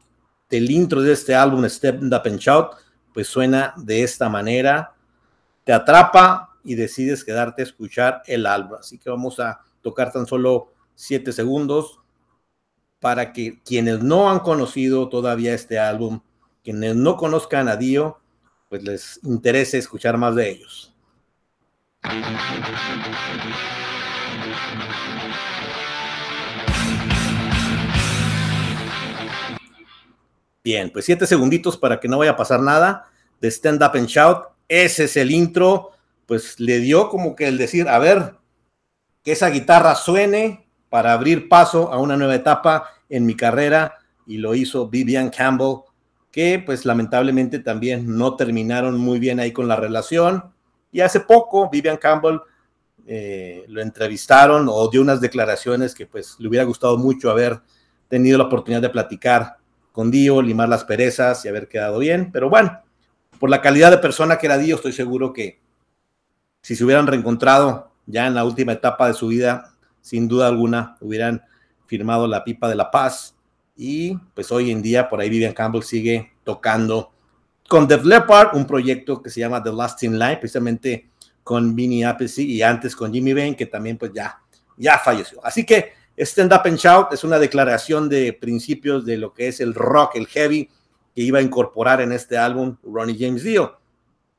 del 0.51 0.71
intro 0.71 1.01
de 1.03 1.13
este 1.13 1.35
álbum, 1.35 1.65
Step 1.69 2.03
Up 2.03 2.23
and 2.25 2.39
Shout, 2.39 2.71
pues 3.15 3.29
suena 3.29 3.75
de 3.77 4.03
esta 4.03 4.29
manera, 4.29 4.95
te 5.65 5.73
atrapa 5.73 6.57
y 6.65 6.75
decides 6.75 7.25
quedarte 7.25 7.63
a 7.63 7.67
escuchar 7.67 8.23
el 8.27 8.47
álbum. 8.47 8.79
Así 8.81 8.99
que 8.99 9.11
vamos 9.11 9.39
a 9.39 9.61
tocar 9.83 10.13
tan 10.13 10.27
solo 10.27 10.73
siete 10.95 11.33
segundos 11.33 12.01
para 13.01 13.33
que 13.33 13.61
quienes 13.63 14.03
no 14.03 14.31
han 14.31 14.41
conocido 14.41 15.09
todavía 15.09 15.55
este 15.55 15.79
álbum, 15.79 16.21
quienes 16.65 16.97
no 16.97 17.17
conozcan 17.17 17.69
a 17.69 17.77
Dio, 17.77 18.19
pues 18.69 18.83
les 18.83 19.21
interese 19.23 19.79
escuchar 19.79 20.19
más 20.19 20.35
de 20.35 20.51
ellos. 20.51 20.95
Bien, 30.63 30.91
pues 30.93 31.05
siete 31.05 31.27
segunditos 31.27 31.77
para 31.77 31.99
que 31.99 32.09
no 32.09 32.19
vaya 32.19 32.33
a 32.33 32.37
pasar 32.37 32.61
nada 32.61 33.11
de 33.41 33.49
Stand 33.49 33.83
Up 33.83 33.93
and 33.95 34.09
Shout. 34.09 34.45
Ese 34.69 35.05
es 35.05 35.17
el 35.17 35.31
intro, 35.31 35.93
pues 36.27 36.61
le 36.61 36.79
dio 36.81 37.09
como 37.09 37.35
que 37.35 37.49
el 37.49 37.57
decir, 37.57 37.89
a 37.89 37.99
ver, 37.99 38.35
que 39.23 39.33
esa 39.33 39.51
guitarra 39.51 39.95
suene 39.95 40.69
para 40.89 41.13
abrir 41.13 41.49
paso 41.49 41.93
a 41.93 41.99
una 41.99 42.17
nueva 42.17 42.35
etapa 42.35 42.91
en 43.09 43.27
mi 43.27 43.35
carrera 43.35 43.99
y 44.27 44.39
lo 44.39 44.55
hizo 44.55 44.89
Vivian 44.89 45.31
Campbell, 45.31 45.81
que 46.31 46.63
pues 46.65 46.85
lamentablemente 46.85 47.59
también 47.59 48.17
no 48.17 48.37
terminaron 48.37 48.99
muy 48.99 49.19
bien 49.19 49.41
ahí 49.41 49.53
con 49.53 49.69
la 49.69 49.77
relación. 49.77 50.53
Y 50.93 51.01
hace 51.01 51.21
poco 51.21 51.69
Vivian 51.71 51.97
Campbell 51.97 52.41
eh, 53.07 53.65
lo 53.69 53.81
entrevistaron 53.81 54.69
o 54.71 54.89
dio 54.89 55.01
unas 55.01 55.21
declaraciones 55.21 55.95
que 55.95 56.07
pues 56.07 56.37
le 56.39 56.49
hubiera 56.49 56.65
gustado 56.65 56.99
mucho 56.99 57.31
haber 57.31 57.61
tenido 58.09 58.37
la 58.39 58.45
oportunidad 58.45 58.83
de 58.83 58.91
platicar 58.91 59.57
con 59.93 60.11
Dio, 60.11 60.43
limar 60.43 60.69
las 60.69 60.85
perezas 60.85 61.45
y 61.45 61.49
haber 61.49 61.69
quedado 61.69 61.99
bien. 61.99 62.31
Pero 62.31 62.51
bueno, 62.51 62.83
por 63.41 63.51
la 63.51 63.63
calidad 63.63 63.91
de 63.91 63.99
persona 63.99 64.39
que 64.39 64.47
era 64.47 64.59
Dio, 64.59 64.77
estoy 64.77 64.93
seguro 64.93 65.33
que 65.33 65.61
si 66.63 66.77
se 66.77 66.85
hubieran 66.85 67.07
reencontrado 67.07 67.88
ya 68.09 68.27
en 68.27 68.35
la 68.35 68.45
última 68.45 68.73
etapa 68.73 69.07
de 69.07 69.15
su 69.15 69.29
vida, 69.29 69.75
sin 70.00 70.27
duda 70.27 70.49
alguna, 70.49 70.97
hubieran 71.00 71.43
firmado 71.87 72.27
la 72.27 72.43
pipa 72.43 72.69
de 72.69 72.75
la 72.75 72.91
paz. 72.91 73.37
Y 73.77 74.17
pues 74.35 74.50
hoy 74.50 74.71
en 74.71 74.83
día 74.83 75.09
por 75.09 75.21
ahí 75.21 75.31
Vivian 75.31 75.53
Campbell 75.53 75.83
sigue 75.83 76.33
tocando 76.43 77.12
con 77.69 77.87
Def 77.87 78.05
Leppard, 78.05 78.57
un 78.57 78.67
proyecto 78.67 79.23
que 79.23 79.31
se 79.31 79.41
llama 79.41 79.62
The 79.62 79.73
Last 79.73 80.03
in 80.03 80.19
Line, 80.19 80.38
precisamente 80.38 81.11
con 81.45 81.75
Vinny 81.77 82.03
Appice 82.03 82.43
y 82.43 82.62
antes 82.62 82.97
con 82.97 83.12
Jimmy 83.12 83.35
Bain, 83.35 83.55
que 83.55 83.67
también 83.67 83.99
pues 83.99 84.11
ya, 84.15 84.41
ya 84.77 84.99
falleció. 84.99 85.45
Así 85.45 85.65
que 85.65 85.93
Stand 86.17 86.53
Up 86.53 86.62
and 86.65 86.79
Shout 86.79 87.12
es 87.12 87.25
una 87.25 87.38
declaración 87.38 88.09
de 88.09 88.33
principios 88.33 89.05
de 89.05 89.19
lo 89.19 89.33
que 89.33 89.49
es 89.49 89.61
el 89.61 89.75
rock, 89.75 90.17
el 90.17 90.27
heavy, 90.27 90.69
que 91.15 91.23
iba 91.23 91.38
a 91.38 91.43
incorporar 91.43 92.00
en 92.00 92.12
este 92.12 92.38
álbum 92.38 92.77
Ronnie 92.83 93.17
James 93.19 93.43
Dio. 93.43 93.79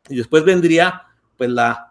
Y 0.10 0.18
después 0.18 0.44
vendría 0.44 1.04
pues 1.38 1.50
la 1.50 1.89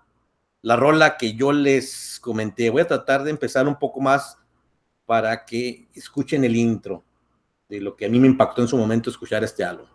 la 0.63 0.77
rola 0.77 1.17
que 1.17 1.35
yo 1.35 1.53
les 1.53 2.19
comenté. 2.21 2.71
Voy 2.71 2.83
a 2.83 2.87
tratar 2.87 3.23
de 3.23 3.31
empezar 3.31 3.69
un 3.69 3.79
poco 3.79 4.01
más 4.01 4.39
para 5.07 5.45
que 5.45 5.89
escuchen 5.95 6.45
el 6.45 6.57
intro 6.57 7.05
de 7.69 7.81
lo 7.81 7.97
que 7.97 8.07
a 8.07 8.09
mí 8.09 8.19
me 8.19 8.27
impactó 8.27 8.63
en 8.63 8.69
su 8.69 8.77
momento 8.77 9.11
escuchar 9.11 9.45
este 9.45 9.65
álbum. 9.65 9.87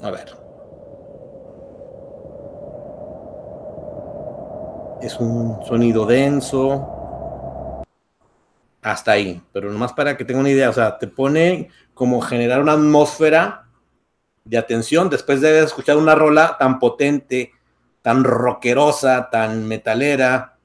A 0.00 0.10
ver. 0.10 0.34
Es 5.00 5.18
un 5.18 5.64
sonido 5.64 6.06
denso. 6.06 6.98
Hasta 8.80 9.12
ahí, 9.12 9.40
pero 9.52 9.70
nomás 9.70 9.92
para 9.92 10.16
que 10.16 10.24
tengan 10.24 10.40
una 10.40 10.50
idea, 10.50 10.68
o 10.68 10.72
sea, 10.72 10.98
te 10.98 11.06
pone 11.06 11.68
como 11.94 12.20
generar 12.20 12.60
una 12.60 12.72
atmósfera 12.72 13.61
de 14.44 14.58
atención 14.58 15.08
después 15.08 15.40
de 15.40 15.48
haber 15.48 15.64
escuchado 15.64 15.98
una 15.98 16.14
rola 16.14 16.56
tan 16.58 16.78
potente, 16.78 17.52
tan 18.02 18.24
rockerosa, 18.24 19.30
tan 19.30 19.66
metalera, 19.66 20.58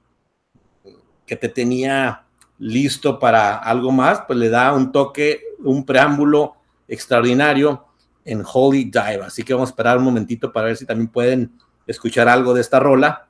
que 1.25 1.35
te 1.35 1.49
tenía 1.49 2.23
listo 2.57 3.19
para 3.19 3.57
algo 3.57 3.91
más, 3.91 4.21
pues 4.25 4.39
le 4.39 4.49
da 4.49 4.73
un 4.73 4.91
toque, 4.91 5.41
un 5.59 5.85
preámbulo 5.85 6.55
extraordinario 6.87 7.85
en 8.25 8.43
Holy 8.45 8.85
Dive. 8.85 9.25
Así 9.25 9.43
que 9.43 9.53
vamos 9.53 9.69
a 9.69 9.71
esperar 9.71 9.97
un 9.97 10.05
momentito 10.05 10.51
para 10.51 10.67
ver 10.67 10.77
si 10.77 10.85
también 10.85 11.09
pueden 11.09 11.51
escuchar 11.85 12.27
algo 12.27 12.53
de 12.53 12.61
esta 12.61 12.79
rola, 12.79 13.27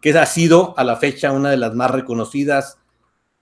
que 0.00 0.16
ha 0.18 0.26
sido 0.26 0.74
a 0.76 0.84
la 0.84 0.96
fecha 0.96 1.32
una 1.32 1.50
de 1.50 1.56
las 1.56 1.74
más 1.74 1.90
reconocidas 1.90 2.78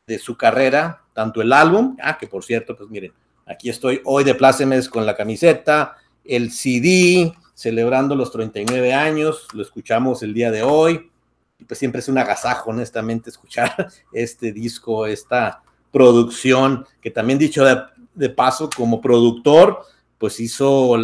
de 0.06 0.18
su 0.18 0.36
carrera, 0.36 1.02
tanto 1.12 1.42
el 1.42 1.52
álbum, 1.52 1.96
ah, 2.02 2.18
que 2.18 2.26
por 2.26 2.44
cierto, 2.44 2.76
pues 2.76 2.88
miren, 2.88 3.12
aquí 3.46 3.68
estoy 3.68 4.00
hoy 4.04 4.24
de 4.24 4.34
plácemes 4.34 4.88
con 4.88 5.04
la 5.04 5.16
camiseta, 5.16 5.96
el 6.24 6.50
CD 6.50 7.32
celebrando 7.54 8.16
los 8.16 8.32
39 8.32 8.92
años, 8.92 9.46
lo 9.52 9.62
escuchamos 9.62 10.22
el 10.22 10.34
día 10.34 10.50
de 10.50 10.62
hoy, 10.62 11.10
y 11.58 11.64
pues 11.64 11.78
siempre 11.78 12.00
es 12.00 12.08
un 12.08 12.18
agasajo, 12.18 12.70
honestamente, 12.70 13.30
escuchar 13.30 13.88
este 14.12 14.52
disco, 14.52 15.06
esta 15.06 15.62
producción, 15.92 16.86
que 17.00 17.10
también 17.10 17.38
dicho 17.38 17.64
de, 17.64 17.80
de 18.14 18.30
paso, 18.30 18.68
como 18.74 19.00
productor, 19.00 19.82
pues 20.18 20.40
hizo 20.40 20.96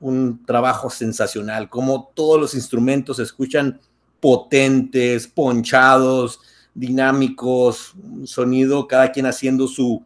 un 0.00 0.44
trabajo 0.44 0.90
sensacional, 0.90 1.68
como 1.68 2.10
todos 2.14 2.40
los 2.40 2.54
instrumentos 2.54 3.16
se 3.16 3.22
escuchan 3.22 3.80
potentes, 4.20 5.26
ponchados, 5.26 6.40
dinámicos, 6.74 7.94
sonido, 8.24 8.86
cada 8.86 9.10
quien 9.10 9.26
haciendo 9.26 9.66
su, 9.66 10.04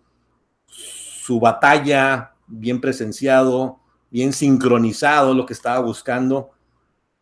su 0.67 1.41
batalla, 1.41 2.35
bien 2.47 2.81
presenciado, 2.81 3.79
bien 4.13 4.35
sincronizado, 4.35 5.35
lo 5.35 5.47
que 5.47 5.55
estaba 5.55 5.81
buscando. 5.81 6.51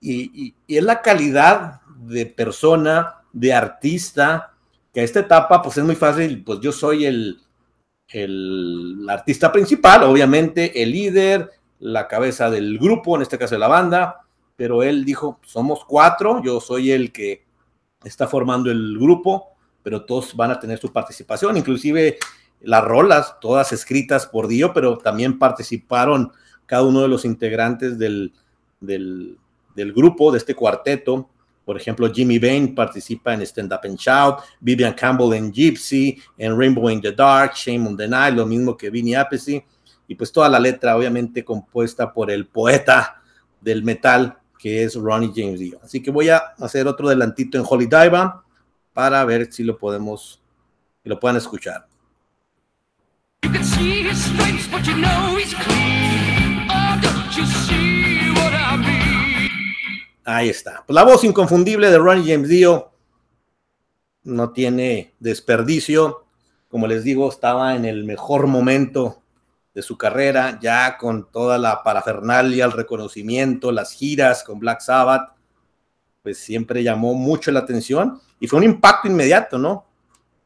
Y, 0.00 0.54
es 0.66 0.82
la 0.82 1.00
calidad 1.00 1.80
de 1.98 2.26
persona, 2.26 3.22
de 3.32 3.52
artista, 3.52 4.52
que 4.92 5.00
a 5.00 5.04
esta 5.04 5.20
etapa 5.20 5.62
pues 5.62 5.78
es 5.78 5.84
muy 5.84 5.94
fácil, 5.94 6.42
pues 6.42 6.58
yo 6.60 6.72
soy 6.72 7.06
el, 7.06 7.40
el 8.08 9.06
artista 9.08 9.52
principal, 9.52 10.02
obviamente 10.02 10.82
el 10.82 10.90
líder, 10.90 11.50
la 11.78 12.08
cabeza 12.08 12.50
del 12.50 12.76
grupo, 12.78 13.14
en 13.14 13.22
este 13.22 13.38
caso 13.38 13.54
de 13.54 13.60
la 13.60 13.68
banda, 13.68 14.22
pero 14.56 14.82
él 14.82 15.04
dijo, 15.04 15.38
somos 15.44 15.84
cuatro, 15.84 16.42
yo 16.42 16.60
soy 16.60 16.90
el 16.90 17.12
que 17.12 17.44
está 18.02 18.26
formando 18.26 18.70
el 18.70 18.98
grupo, 18.98 19.50
pero 19.82 20.04
todos 20.04 20.34
van 20.34 20.50
a 20.50 20.58
tener 20.58 20.78
su 20.78 20.92
participación, 20.92 21.56
inclusive 21.56 22.18
las 22.62 22.82
rolas, 22.82 23.36
todas 23.40 23.72
escritas 23.72 24.26
por 24.26 24.48
Dio, 24.48 24.72
pero 24.74 24.98
también 24.98 25.38
participaron 25.38 26.32
cada 26.70 26.84
uno 26.84 27.02
de 27.02 27.08
los 27.08 27.24
integrantes 27.24 27.98
del, 27.98 28.32
del, 28.80 29.92
grupo, 29.92 30.30
de 30.30 30.38
este 30.38 30.54
cuarteto. 30.54 31.28
Por 31.64 31.76
ejemplo, 31.76 32.08
Jimmy 32.14 32.38
Bain 32.38 32.76
participa 32.76 33.34
en 33.34 33.42
Stand 33.42 33.72
Up 33.72 33.80
and 33.82 33.98
Shout, 33.98 34.36
Vivian 34.60 34.92
Campbell 34.92 35.32
en 35.32 35.52
Gypsy, 35.52 36.22
en 36.38 36.56
Rainbow 36.56 36.88
in 36.88 37.00
the 37.00 37.10
Dark, 37.10 37.54
Shame 37.56 37.88
on 37.88 37.96
the 37.96 38.06
Night, 38.06 38.36
lo 38.36 38.46
mismo 38.46 38.76
que 38.76 38.88
Vinny 38.88 39.16
Appice, 39.16 39.66
y 40.06 40.14
pues 40.14 40.30
toda 40.30 40.48
la 40.48 40.60
letra 40.60 40.96
obviamente 40.96 41.44
compuesta 41.44 42.12
por 42.12 42.30
el 42.30 42.46
poeta 42.46 43.20
del 43.60 43.82
metal, 43.82 44.38
que 44.56 44.84
es 44.84 44.94
Ronnie 44.94 45.32
James 45.34 45.58
Dio. 45.58 45.80
Así 45.82 46.00
que 46.00 46.12
voy 46.12 46.28
a 46.28 46.38
hacer 46.60 46.86
otro 46.86 47.08
adelantito 47.08 47.58
en 47.58 47.64
Holy 47.68 47.86
Diver 47.86 48.30
para 48.92 49.24
ver 49.24 49.52
si 49.52 49.64
lo 49.64 49.76
podemos, 49.76 50.40
si 51.02 51.08
lo 51.08 51.18
puedan 51.18 51.36
escuchar. 51.36 51.88
Ahí 60.24 60.48
está. 60.48 60.84
Pues 60.86 60.94
la 60.94 61.04
voz 61.04 61.24
inconfundible 61.24 61.90
de 61.90 61.98
Ronnie 61.98 62.32
James 62.32 62.48
Dio 62.48 62.92
no 64.22 64.50
tiene 64.52 65.14
desperdicio. 65.18 66.24
Como 66.68 66.86
les 66.86 67.04
digo, 67.04 67.28
estaba 67.28 67.74
en 67.74 67.84
el 67.84 68.04
mejor 68.04 68.46
momento 68.46 69.22
de 69.74 69.82
su 69.82 69.96
carrera, 69.96 70.58
ya 70.60 70.96
con 70.98 71.30
toda 71.30 71.58
la 71.58 71.82
parafernalia, 71.82 72.64
el 72.64 72.72
reconocimiento, 72.72 73.72
las 73.72 73.92
giras 73.92 74.42
con 74.42 74.58
Black 74.58 74.80
Sabbath, 74.80 75.32
pues 76.22 76.38
siempre 76.38 76.82
llamó 76.82 77.14
mucho 77.14 77.50
la 77.50 77.60
atención 77.60 78.20
y 78.40 78.46
fue 78.46 78.58
un 78.58 78.64
impacto 78.64 79.08
inmediato, 79.08 79.58
¿no? 79.58 79.86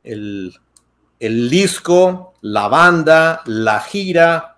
El, 0.02 0.52
disco, 1.18 2.35
la 2.42 2.68
banda, 2.68 3.42
la 3.46 3.80
gira, 3.80 4.53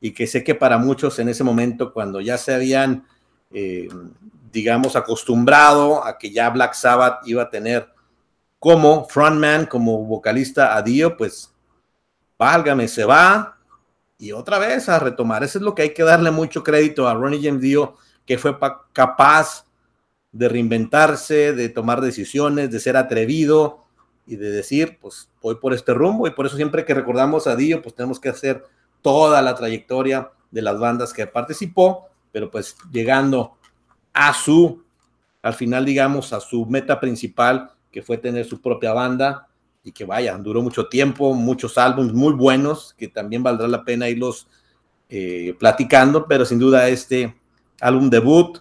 y 0.00 0.12
que 0.12 0.26
sé 0.26 0.44
que 0.44 0.54
para 0.54 0.78
muchos 0.78 1.18
en 1.18 1.28
ese 1.28 1.44
momento, 1.44 1.92
cuando 1.92 2.20
ya 2.20 2.38
se 2.38 2.54
habían, 2.54 3.06
eh, 3.52 3.88
digamos, 4.52 4.96
acostumbrado 4.96 6.04
a 6.04 6.18
que 6.18 6.30
ya 6.30 6.50
Black 6.50 6.74
Sabbath 6.74 7.26
iba 7.26 7.42
a 7.42 7.50
tener 7.50 7.88
como 8.58 9.06
frontman, 9.08 9.66
como 9.66 10.04
vocalista 10.04 10.76
a 10.76 10.82
Dio, 10.82 11.16
pues 11.16 11.52
válgame, 12.38 12.88
se 12.88 13.04
va, 13.04 13.58
y 14.18 14.32
otra 14.32 14.58
vez 14.58 14.88
a 14.88 14.98
retomar. 14.98 15.44
Eso 15.44 15.58
es 15.58 15.64
lo 15.64 15.74
que 15.74 15.82
hay 15.82 15.94
que 15.94 16.02
darle 16.02 16.30
mucho 16.30 16.64
crédito 16.64 17.08
a 17.08 17.14
Ronnie 17.14 17.42
James 17.42 17.62
Dio, 17.62 17.94
que 18.26 18.38
fue 18.38 18.56
capaz 18.92 19.64
de 20.32 20.48
reinventarse, 20.48 21.52
de 21.52 21.68
tomar 21.68 22.00
decisiones, 22.00 22.70
de 22.70 22.80
ser 22.80 22.96
atrevido 22.96 23.84
y 24.26 24.36
de 24.36 24.50
decir, 24.50 24.98
pues 25.00 25.30
voy 25.40 25.54
por 25.56 25.72
este 25.72 25.94
rumbo. 25.94 26.26
Y 26.26 26.32
por 26.32 26.46
eso 26.46 26.56
siempre 26.56 26.84
que 26.84 26.94
recordamos 26.94 27.46
a 27.46 27.56
Dio, 27.56 27.80
pues 27.80 27.94
tenemos 27.94 28.20
que 28.20 28.28
hacer 28.28 28.64
toda 29.08 29.40
la 29.40 29.54
trayectoria 29.54 30.30
de 30.50 30.60
las 30.60 30.78
bandas 30.78 31.14
que 31.14 31.26
participó, 31.26 32.08
pero 32.30 32.50
pues 32.50 32.76
llegando 32.92 33.56
a 34.12 34.34
su, 34.34 34.84
al 35.40 35.54
final 35.54 35.86
digamos, 35.86 36.34
a 36.34 36.40
su 36.40 36.66
meta 36.66 37.00
principal, 37.00 37.70
que 37.90 38.02
fue 38.02 38.18
tener 38.18 38.44
su 38.44 38.60
propia 38.60 38.92
banda 38.92 39.48
y 39.82 39.92
que 39.92 40.04
vaya, 40.04 40.36
duró 40.36 40.60
mucho 40.60 40.88
tiempo, 40.88 41.32
muchos 41.32 41.78
álbumes 41.78 42.12
muy 42.12 42.34
buenos, 42.34 42.94
que 42.98 43.08
también 43.08 43.42
valdrá 43.42 43.66
la 43.66 43.82
pena 43.82 44.10
irlos 44.10 44.46
eh, 45.08 45.56
platicando, 45.58 46.26
pero 46.26 46.44
sin 46.44 46.58
duda 46.58 46.86
este 46.90 47.34
álbum 47.80 48.10
debut, 48.10 48.58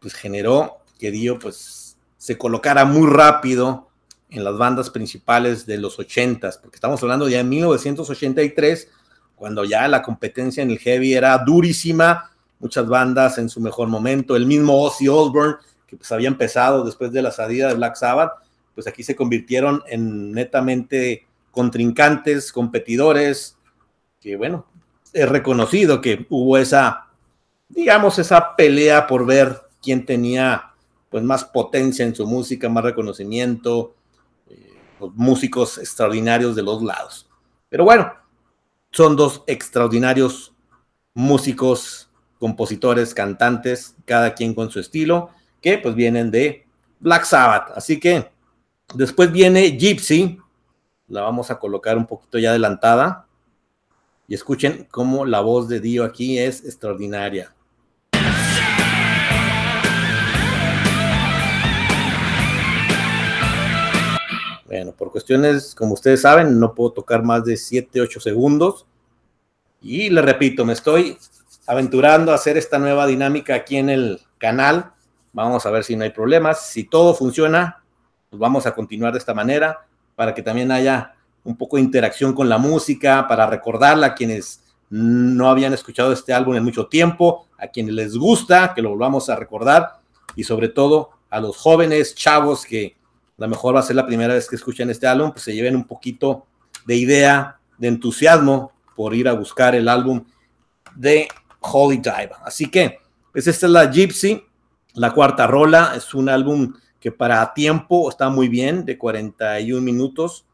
pues 0.00 0.12
generó 0.12 0.78
que 0.98 1.12
Dio 1.12 1.38
pues 1.38 1.96
se 2.16 2.36
colocara 2.36 2.84
muy 2.84 3.08
rápido 3.08 3.90
en 4.30 4.44
las 4.44 4.58
bandas 4.58 4.90
principales 4.90 5.66
de 5.66 5.78
los 5.78 5.98
80s, 5.98 6.60
porque 6.60 6.76
estamos 6.76 7.02
hablando 7.02 7.28
ya 7.28 7.40
en 7.40 7.48
1983, 7.48 8.88
cuando 9.34 9.64
ya 9.64 9.86
la 9.88 10.02
competencia 10.02 10.62
en 10.62 10.70
el 10.70 10.78
heavy 10.78 11.14
era 11.14 11.36
durísima, 11.38 12.30
muchas 12.58 12.88
bandas 12.88 13.38
en 13.38 13.48
su 13.48 13.60
mejor 13.60 13.88
momento, 13.88 14.34
el 14.34 14.46
mismo 14.46 14.82
Ozzy 14.82 15.08
Osbourne, 15.08 15.56
que 15.86 15.96
pues 15.96 16.10
había 16.10 16.28
empezado 16.28 16.84
después 16.84 17.12
de 17.12 17.22
la 17.22 17.30
salida 17.30 17.68
de 17.68 17.74
Black 17.74 17.96
Sabbath, 17.96 18.32
pues 18.74 18.86
aquí 18.86 19.02
se 19.02 19.16
convirtieron 19.16 19.82
en 19.86 20.32
netamente 20.32 21.26
contrincantes, 21.50 22.52
competidores, 22.52 23.56
que 24.20 24.36
bueno, 24.36 24.66
es 25.12 25.28
reconocido 25.28 26.00
que 26.00 26.26
hubo 26.28 26.58
esa, 26.58 27.06
digamos, 27.68 28.18
esa 28.18 28.56
pelea 28.56 29.06
por 29.06 29.24
ver 29.24 29.62
quién 29.82 30.04
tenía 30.04 30.72
pues 31.08 31.22
más 31.22 31.44
potencia 31.44 32.04
en 32.04 32.14
su 32.14 32.26
música, 32.26 32.68
más 32.68 32.84
reconocimiento, 32.84 33.95
músicos 35.14 35.78
extraordinarios 35.78 36.56
de 36.56 36.62
los 36.62 36.82
lados. 36.82 37.28
Pero 37.68 37.84
bueno, 37.84 38.12
son 38.90 39.16
dos 39.16 39.42
extraordinarios 39.46 40.54
músicos, 41.14 42.10
compositores, 42.38 43.14
cantantes, 43.14 43.94
cada 44.04 44.34
quien 44.34 44.54
con 44.54 44.70
su 44.70 44.80
estilo, 44.80 45.30
que 45.60 45.78
pues 45.78 45.94
vienen 45.94 46.30
de 46.30 46.66
Black 47.00 47.24
Sabbath. 47.24 47.72
Así 47.74 47.98
que 47.98 48.30
Después 48.94 49.32
viene 49.32 49.76
Gypsy, 49.76 50.38
la 51.08 51.22
vamos 51.22 51.50
a 51.50 51.58
colocar 51.58 51.96
un 51.96 52.06
poquito 52.06 52.38
ya 52.38 52.50
adelantada. 52.50 53.26
Y 54.28 54.34
escuchen 54.34 54.86
cómo 54.90 55.24
la 55.24 55.40
voz 55.40 55.68
de 55.68 55.80
Dio 55.80 56.04
aquí 56.04 56.38
es 56.38 56.64
extraordinaria. 56.64 57.54
Bueno, 64.66 64.92
por 64.92 65.12
cuestiones, 65.12 65.74
como 65.74 65.94
ustedes 65.94 66.22
saben, 66.22 66.58
no 66.58 66.74
puedo 66.74 66.92
tocar 66.92 67.22
más 67.22 67.44
de 67.44 67.56
7, 67.56 68.00
8 68.00 68.20
segundos. 68.20 68.86
Y 69.80 70.10
le 70.10 70.22
repito, 70.22 70.64
me 70.64 70.72
estoy 70.72 71.16
aventurando 71.66 72.32
a 72.32 72.34
hacer 72.34 72.56
esta 72.56 72.78
nueva 72.78 73.06
dinámica 73.06 73.54
aquí 73.54 73.76
en 73.76 73.90
el 73.90 74.20
canal. 74.38 74.92
Vamos 75.32 75.66
a 75.66 75.70
ver 75.70 75.84
si 75.84 75.94
no 75.94 76.02
hay 76.02 76.10
problemas. 76.10 76.66
Si 76.66 76.84
todo 76.84 77.14
funciona, 77.14 77.84
pues 78.28 78.40
vamos 78.40 78.66
a 78.66 78.74
continuar 78.74 79.12
de 79.12 79.18
esta 79.18 79.34
manera 79.34 79.86
para 80.16 80.34
que 80.34 80.42
también 80.42 80.72
haya 80.72 81.14
un 81.44 81.56
poco 81.56 81.76
de 81.76 81.82
interacción 81.82 82.32
con 82.32 82.48
la 82.48 82.58
música, 82.58 83.28
para 83.28 83.46
recordarla 83.46 84.08
a 84.08 84.14
quienes 84.14 84.62
no 84.90 85.48
habían 85.48 85.74
escuchado 85.74 86.12
este 86.12 86.32
álbum 86.32 86.56
en 86.56 86.64
mucho 86.64 86.88
tiempo, 86.88 87.46
a 87.56 87.68
quienes 87.68 87.94
les 87.94 88.16
gusta, 88.16 88.72
que 88.74 88.82
lo 88.82 88.90
volvamos 88.90 89.28
a 89.28 89.36
recordar 89.36 90.00
y 90.34 90.42
sobre 90.42 90.68
todo 90.68 91.10
a 91.30 91.38
los 91.38 91.56
jóvenes 91.56 92.14
chavos 92.14 92.64
que 92.64 92.95
a 93.38 93.42
lo 93.42 93.48
mejor 93.48 93.74
va 93.74 93.80
a 93.80 93.82
ser 93.82 93.96
la 93.96 94.06
primera 94.06 94.34
vez 94.34 94.48
que 94.48 94.56
escuchen 94.56 94.88
este 94.88 95.06
álbum, 95.06 95.32
pues 95.32 95.42
se 95.42 95.54
lleven 95.54 95.76
un 95.76 95.84
poquito 95.84 96.46
de 96.86 96.96
idea, 96.96 97.58
de 97.76 97.88
entusiasmo 97.88 98.72
por 98.94 99.14
ir 99.14 99.28
a 99.28 99.34
buscar 99.34 99.74
el 99.74 99.88
álbum 99.88 100.24
de 100.94 101.28
Holy 101.60 101.98
Dive. 101.98 102.30
Así 102.42 102.70
que, 102.70 102.98
pues 103.32 103.46
esta 103.46 103.66
es 103.66 103.72
la 103.72 103.90
Gypsy, 103.90 104.42
la 104.94 105.12
cuarta 105.12 105.46
rola, 105.46 105.92
es 105.94 106.14
un 106.14 106.30
álbum 106.30 106.72
que 106.98 107.12
para 107.12 107.52
tiempo 107.52 108.08
está 108.08 108.30
muy 108.30 108.48
bien, 108.48 108.86
de 108.86 108.96
41 108.96 109.82
minutos. 109.82 110.46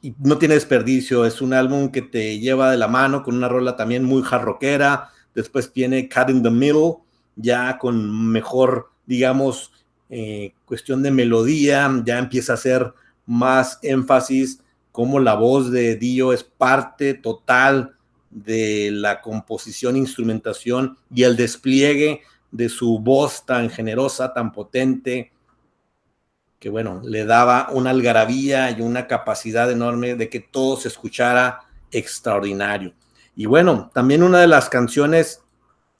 Y 0.00 0.16
no 0.18 0.36
tiene 0.38 0.54
desperdicio, 0.54 1.24
es 1.24 1.40
un 1.40 1.54
álbum 1.54 1.92
que 1.92 2.02
te 2.02 2.40
lleva 2.40 2.72
de 2.72 2.76
la 2.76 2.88
mano 2.88 3.22
con 3.22 3.36
una 3.36 3.48
rola 3.48 3.76
también 3.76 4.02
muy 4.02 4.22
jarroquera. 4.24 5.10
Después 5.32 5.72
tiene 5.72 6.08
Cut 6.08 6.30
in 6.30 6.42
the 6.42 6.50
Middle, 6.50 6.96
ya 7.36 7.78
con 7.78 8.32
mejor, 8.32 8.90
digamos, 9.06 9.70
eh, 10.14 10.52
cuestión 10.66 11.02
de 11.02 11.10
melodía, 11.10 11.90
ya 12.04 12.18
empieza 12.18 12.52
a 12.52 12.56
hacer 12.56 12.92
más 13.24 13.78
énfasis 13.80 14.60
como 14.90 15.18
la 15.20 15.34
voz 15.34 15.70
de 15.70 15.96
Dio 15.96 16.34
es 16.34 16.44
parte 16.44 17.14
total 17.14 17.96
de 18.28 18.90
la 18.92 19.22
composición, 19.22 19.96
instrumentación 19.96 20.98
y 21.14 21.22
el 21.22 21.34
despliegue 21.34 22.20
de 22.50 22.68
su 22.68 22.98
voz 22.98 23.46
tan 23.46 23.70
generosa, 23.70 24.34
tan 24.34 24.52
potente, 24.52 25.32
que 26.58 26.68
bueno, 26.68 27.00
le 27.02 27.24
daba 27.24 27.68
una 27.72 27.88
algarabía 27.88 28.70
y 28.70 28.82
una 28.82 29.06
capacidad 29.06 29.70
enorme 29.72 30.14
de 30.14 30.28
que 30.28 30.40
todo 30.40 30.76
se 30.76 30.88
escuchara 30.88 31.60
extraordinario. 31.90 32.92
Y 33.34 33.46
bueno, 33.46 33.90
también 33.94 34.22
una 34.22 34.42
de 34.42 34.46
las 34.46 34.68
canciones 34.68 35.42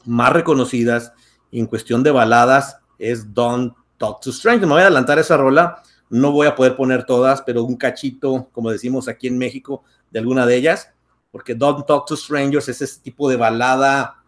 más 0.04 0.34
reconocidas 0.34 1.14
en 1.50 1.64
cuestión 1.64 2.02
de 2.02 2.10
baladas 2.10 2.76
es 2.98 3.32
Don't 3.32 3.72
Talk 4.02 4.20
to 4.20 4.32
Strangers. 4.32 4.66
Me 4.66 4.74
voy 4.74 4.82
a 4.82 4.86
adelantar 4.86 5.20
esa 5.20 5.36
rola, 5.36 5.80
no 6.10 6.32
voy 6.32 6.48
a 6.48 6.56
poder 6.56 6.74
poner 6.74 7.06
todas, 7.06 7.40
pero 7.42 7.62
un 7.62 7.76
cachito, 7.76 8.48
como 8.50 8.72
decimos 8.72 9.06
aquí 9.06 9.28
en 9.28 9.38
México, 9.38 9.84
de 10.10 10.18
alguna 10.18 10.44
de 10.44 10.56
ellas, 10.56 10.90
porque 11.30 11.54
Don't 11.54 11.86
Talk 11.86 12.04
to 12.06 12.16
Strangers 12.16 12.68
es 12.68 12.82
ese 12.82 13.00
tipo 13.00 13.30
de 13.30 13.36
balada 13.36 14.24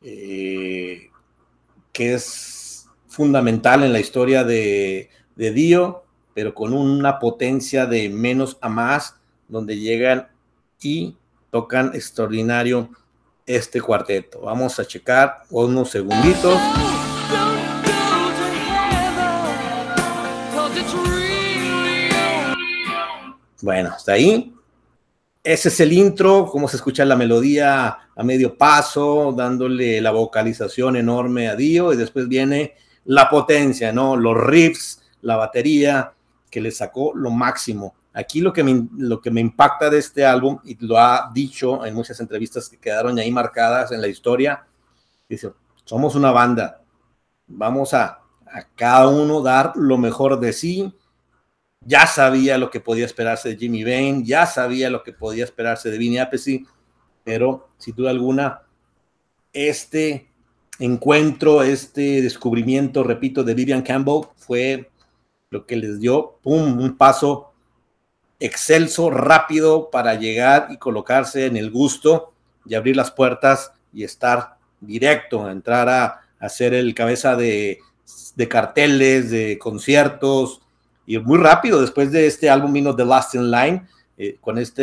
eh, 0.00 1.10
que 1.92 2.14
es 2.14 2.86
fundamental 3.08 3.84
en 3.84 3.92
la 3.92 4.00
historia 4.00 4.42
de, 4.42 5.10
de 5.36 5.52
Dio, 5.52 6.04
pero 6.32 6.54
con 6.54 6.72
una 6.72 7.18
potencia 7.18 7.84
de 7.84 8.08
menos 8.08 8.56
a 8.62 8.70
más, 8.70 9.16
donde 9.48 9.76
llegan 9.76 10.28
y 10.80 11.14
tocan 11.50 11.90
extraordinario 11.94 12.88
este 13.44 13.82
cuarteto. 13.82 14.40
Vamos 14.40 14.80
a 14.80 14.86
checar 14.86 15.42
unos 15.50 15.90
segunditos. 15.90 16.58
Bueno, 23.62 23.90
hasta 23.90 24.12
ahí. 24.12 24.54
Ese 25.42 25.68
es 25.68 25.80
el 25.80 25.92
intro, 25.92 26.46
cómo 26.50 26.68
se 26.68 26.76
escucha 26.76 27.04
la 27.04 27.16
melodía 27.16 27.98
a 28.14 28.22
medio 28.22 28.56
paso, 28.56 29.32
dándole 29.36 30.00
la 30.00 30.10
vocalización 30.10 30.96
enorme 30.96 31.48
a 31.48 31.56
Dio, 31.56 31.92
y 31.92 31.96
después 31.96 32.28
viene 32.28 32.74
la 33.06 33.30
potencia, 33.30 33.92
¿no? 33.92 34.16
Los 34.16 34.36
riffs, 34.36 35.02
la 35.22 35.36
batería, 35.36 36.12
que 36.50 36.60
le 36.60 36.70
sacó 36.70 37.12
lo 37.14 37.30
máximo. 37.30 37.94
Aquí 38.12 38.40
lo 38.40 38.52
que, 38.52 38.64
me, 38.64 38.86
lo 38.98 39.20
que 39.20 39.30
me 39.30 39.40
impacta 39.40 39.88
de 39.88 39.98
este 39.98 40.26
álbum, 40.26 40.58
y 40.64 40.76
lo 40.84 40.98
ha 40.98 41.30
dicho 41.32 41.86
en 41.86 41.94
muchas 41.94 42.20
entrevistas 42.20 42.68
que 42.68 42.78
quedaron 42.78 43.18
ahí 43.18 43.30
marcadas 43.30 43.92
en 43.92 44.00
la 44.00 44.08
historia, 44.08 44.66
dice, 45.28 45.52
somos 45.84 46.14
una 46.14 46.32
banda, 46.32 46.82
vamos 47.46 47.94
a, 47.94 48.20
a 48.46 48.62
cada 48.76 49.08
uno 49.08 49.40
dar 49.40 49.72
lo 49.76 49.96
mejor 49.96 50.38
de 50.38 50.52
sí. 50.52 50.94
Ya 51.84 52.06
sabía 52.06 52.58
lo 52.58 52.70
que 52.70 52.80
podía 52.80 53.06
esperarse 53.06 53.50
de 53.50 53.56
Jimmy 53.56 53.84
Bain, 53.84 54.24
ya 54.24 54.46
sabía 54.46 54.90
lo 54.90 55.02
que 55.02 55.12
podía 55.12 55.44
esperarse 55.44 55.90
de 55.90 55.98
Vinny 55.98 56.18
Appice, 56.18 56.64
pero 57.24 57.70
sin 57.78 57.94
duda 57.94 58.10
alguna, 58.10 58.62
este 59.52 60.30
encuentro, 60.78 61.62
este 61.62 62.22
descubrimiento, 62.22 63.02
repito, 63.02 63.44
de 63.44 63.54
Vivian 63.54 63.82
Campbell 63.82 64.28
fue 64.36 64.90
lo 65.50 65.66
que 65.66 65.76
les 65.76 66.00
dio, 66.00 66.38
un 66.44 66.96
paso 66.96 67.50
excelso, 68.40 69.10
rápido 69.10 69.90
para 69.90 70.14
llegar 70.14 70.68
y 70.70 70.78
colocarse 70.78 71.46
en 71.46 71.56
el 71.56 71.70
gusto 71.70 72.32
y 72.64 72.74
abrir 72.74 72.96
las 72.96 73.10
puertas 73.10 73.72
y 73.92 74.04
estar 74.04 74.56
directo, 74.80 75.48
entrar 75.48 75.88
a, 75.88 76.20
hacer 76.40 76.72
el 76.72 76.94
cabeza 76.94 77.36
de, 77.36 77.80
carteles, 78.48 79.30
de 79.30 79.58
conciertos, 79.58 80.62
y 81.06 81.18
muy 81.18 81.38
rápido 81.38 81.80
después 81.80 82.12
de 82.12 82.26
este 82.26 82.50
álbum 82.50 82.72
vino 82.72 82.94
The 82.94 83.04
Last 83.04 83.34
in 83.34 83.50
Line, 83.50 83.86
eh, 84.16 84.36
con 84.40 84.58
esta 84.58 84.82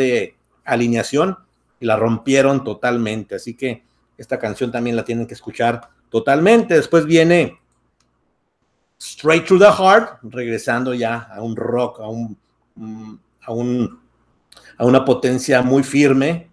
alineación, 0.64 1.36
y 1.80 1.86
la 1.86 1.96
rompieron 1.96 2.64
totalmente, 2.64 3.36
así 3.36 3.54
que 3.54 3.84
esta 4.16 4.38
canción 4.38 4.72
también 4.72 4.96
la 4.96 5.04
tienen 5.04 5.26
que 5.26 5.34
escuchar 5.34 5.88
totalmente. 6.10 6.74
Después 6.74 7.06
viene 7.06 7.58
Straight 8.98 9.46
Through 9.46 9.60
the 9.60 9.72
Heart, 9.72 10.18
regresando 10.24 10.92
ya 10.92 11.28
a 11.32 11.40
un 11.40 11.54
rock, 11.54 12.00
a 12.00 12.08
un 12.08 12.36
mm, 12.74 13.14
a, 13.42 13.52
a 14.78 14.84
una 14.84 15.04
potencia 15.04 15.62
muy 15.62 15.82
firme 15.82 16.50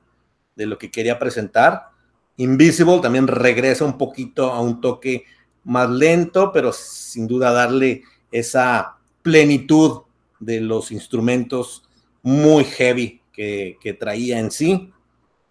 de 0.55 0.65
lo 0.65 0.77
que 0.77 0.91
quería 0.91 1.19
presentar. 1.19 1.89
Invisible 2.37 2.99
también 2.99 3.27
regresa 3.27 3.85
un 3.85 3.97
poquito 3.97 4.51
a 4.51 4.61
un 4.61 4.81
toque 4.81 5.25
más 5.63 5.89
lento, 5.89 6.51
pero 6.51 6.71
sin 6.71 7.27
duda 7.27 7.51
darle 7.51 8.03
esa 8.31 8.97
plenitud 9.25 10.03
de 10.39 10.61
los 10.61 10.91
instrumentos 10.91 11.81
muy 12.21 12.63
heavy 12.63 13.23
que, 13.33 13.97
traía 13.99 14.39
en 14.39 14.51
sí. 14.51 14.93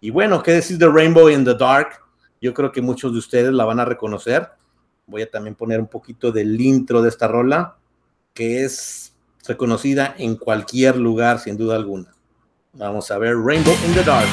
Y 0.01 0.11
bueno, 0.11 0.45
¿qué 0.45 0.53
decir 0.53 0.79
de 0.79 0.89
Rainbow 0.89 1.29
in 1.29 1.45
the 1.45 1.55
Dark? 1.55 1.89
Yo 2.41 2.55
creo 2.55 2.71
que 2.71 2.81
muchos 2.81 3.13
de 3.13 3.19
ustedes 3.19 3.53
la 3.53 3.65
van 3.65 3.81
a 3.81 3.85
reconocer. 3.85 4.49
Voy 5.09 5.23
a 5.23 5.31
también 5.31 5.57
poner 5.57 5.81
un 5.81 5.89
poquito 5.89 6.31
del 6.31 6.61
intro 6.61 7.03
de 7.03 7.09
esta 7.09 7.27
rola, 7.27 7.77
que 8.33 8.65
es 8.65 9.17
reconocida 9.45 10.15
en 10.19 10.37
cualquier 10.37 10.97
lugar, 10.97 11.41
sin 11.41 11.57
duda 11.57 11.75
alguna. 11.75 12.15
Vamos 12.75 13.11
a 13.11 13.19
ver 13.19 13.37
Rainbow 13.37 13.75
in 13.89 13.95
the 13.95 14.05
Dark. 14.05 14.29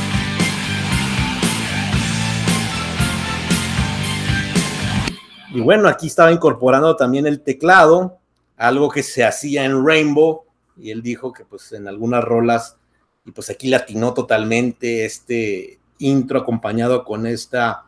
Y 5.51 5.61
bueno, 5.61 5.87
aquí 5.87 6.05
estaba 6.05 6.31
incorporando 6.31 6.95
también 6.95 7.25
el 7.25 7.41
teclado, 7.41 8.20
algo 8.61 8.89
que 8.89 9.01
se 9.01 9.23
hacía 9.23 9.65
en 9.65 9.85
Rainbow, 9.85 10.43
y 10.77 10.91
él 10.91 11.01
dijo 11.01 11.33
que 11.33 11.43
pues 11.43 11.71
en 11.71 11.87
algunas 11.87 12.23
rolas, 12.23 12.77
y 13.25 13.31
pues 13.31 13.49
aquí 13.49 13.69
latinó 13.69 14.13
totalmente 14.13 15.03
este 15.05 15.79
intro 15.97 16.39
acompañado 16.39 17.03
con 17.03 17.25
esta 17.25 17.85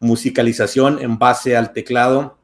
musicalización 0.00 1.00
en 1.00 1.18
base 1.18 1.56
al 1.56 1.72
teclado. 1.72 2.36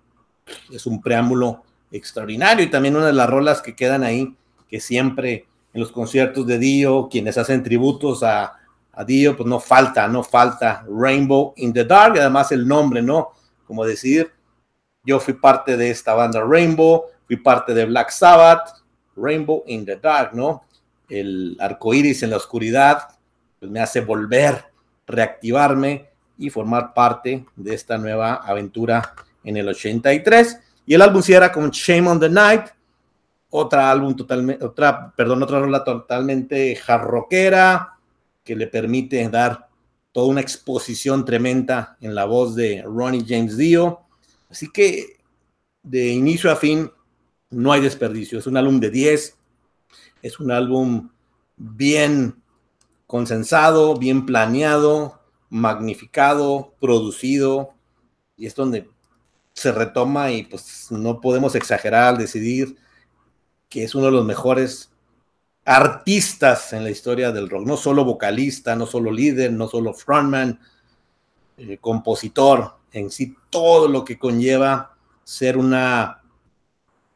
Es 0.70 0.86
un 0.86 1.00
preámbulo 1.00 1.62
extraordinario 1.90 2.64
y 2.64 2.70
también 2.70 2.96
una 2.96 3.06
de 3.06 3.12
las 3.14 3.30
rolas 3.30 3.62
que 3.62 3.74
quedan 3.74 4.02
ahí, 4.02 4.36
que 4.68 4.80
siempre 4.80 5.46
en 5.72 5.80
los 5.80 5.92
conciertos 5.92 6.46
de 6.46 6.58
Dio, 6.58 7.08
quienes 7.10 7.38
hacen 7.38 7.62
tributos 7.62 8.22
a, 8.22 8.58
a 8.92 9.04
Dio, 9.04 9.36
pues 9.36 9.48
no 9.48 9.60
falta, 9.60 10.06
no 10.08 10.22
falta 10.22 10.84
Rainbow 10.88 11.54
in 11.56 11.72
the 11.72 11.84
Dark, 11.84 12.16
y 12.16 12.18
además 12.18 12.52
el 12.52 12.68
nombre, 12.68 13.00
¿no? 13.00 13.30
Como 13.66 13.84
decir, 13.84 14.30
yo 15.04 15.20
fui 15.20 15.34
parte 15.34 15.76
de 15.76 15.90
esta 15.90 16.14
banda 16.14 16.42
Rainbow, 16.42 17.04
fui 17.26 17.36
parte 17.36 17.74
de 17.74 17.84
Black 17.86 18.10
Sabbath, 18.10 18.82
Rainbow 19.16 19.62
in 19.66 19.84
the 19.84 19.96
Dark, 19.96 20.34
¿no? 20.34 20.64
El 21.08 21.56
arco 21.60 21.94
iris 21.94 22.22
en 22.22 22.30
la 22.30 22.36
oscuridad, 22.36 23.08
pues 23.58 23.70
me 23.70 23.80
hace 23.80 24.00
volver, 24.00 24.64
reactivarme 25.06 26.08
y 26.38 26.50
formar 26.50 26.94
parte 26.94 27.44
de 27.56 27.74
esta 27.74 27.98
nueva 27.98 28.34
aventura 28.34 29.14
en 29.44 29.56
el 29.56 29.68
83. 29.68 30.58
Y 30.86 30.94
el 30.94 31.02
álbum 31.02 31.22
cierra 31.22 31.52
con 31.52 31.70
Shame 31.70 32.08
on 32.08 32.20
the 32.20 32.28
Night, 32.28 32.66
otra 33.50 33.90
álbum 33.90 34.16
totalmente, 34.16 34.64
otra, 34.64 35.12
perdón, 35.16 35.42
otra 35.42 35.60
rola 35.60 35.84
totalmente 35.84 36.74
jarroquera 36.76 37.98
que 38.42 38.56
le 38.56 38.66
permite 38.66 39.28
dar 39.28 39.68
toda 40.12 40.28
una 40.28 40.40
exposición 40.40 41.24
tremenda 41.24 41.96
en 42.00 42.14
la 42.14 42.24
voz 42.24 42.54
de 42.54 42.82
Ronnie 42.84 43.24
James 43.26 43.56
Dio. 43.56 44.00
Así 44.50 44.70
que 44.70 45.18
de 45.82 46.08
inicio 46.08 46.50
a 46.50 46.56
fin 46.56 46.90
no 47.54 47.72
hay 47.72 47.80
desperdicio. 47.80 48.38
Es 48.38 48.46
un 48.46 48.56
álbum 48.56 48.80
de 48.80 48.90
10, 48.90 49.38
es 50.22 50.40
un 50.40 50.50
álbum 50.50 51.10
bien 51.56 52.42
consensado, 53.06 53.96
bien 53.96 54.26
planeado, 54.26 55.20
magnificado, 55.50 56.74
producido, 56.80 57.74
y 58.36 58.46
es 58.46 58.54
donde 58.54 58.90
se 59.52 59.70
retoma 59.70 60.32
y 60.32 60.42
pues 60.42 60.88
no 60.90 61.20
podemos 61.20 61.54
exagerar 61.54 62.14
al 62.14 62.18
decidir 62.18 62.76
que 63.68 63.84
es 63.84 63.94
uno 63.94 64.06
de 64.06 64.12
los 64.12 64.24
mejores 64.24 64.90
artistas 65.64 66.72
en 66.72 66.84
la 66.84 66.90
historia 66.90 67.32
del 67.32 67.48
rock, 67.48 67.66
no 67.66 67.76
solo 67.76 68.04
vocalista, 68.04 68.76
no 68.76 68.86
solo 68.86 69.10
líder, 69.10 69.52
no 69.52 69.68
solo 69.68 69.94
frontman, 69.94 70.60
eh, 71.56 71.78
compositor, 71.80 72.76
en 72.92 73.10
sí 73.10 73.36
todo 73.48 73.88
lo 73.88 74.04
que 74.04 74.18
conlleva 74.18 74.96
ser 75.22 75.56
una 75.56 76.23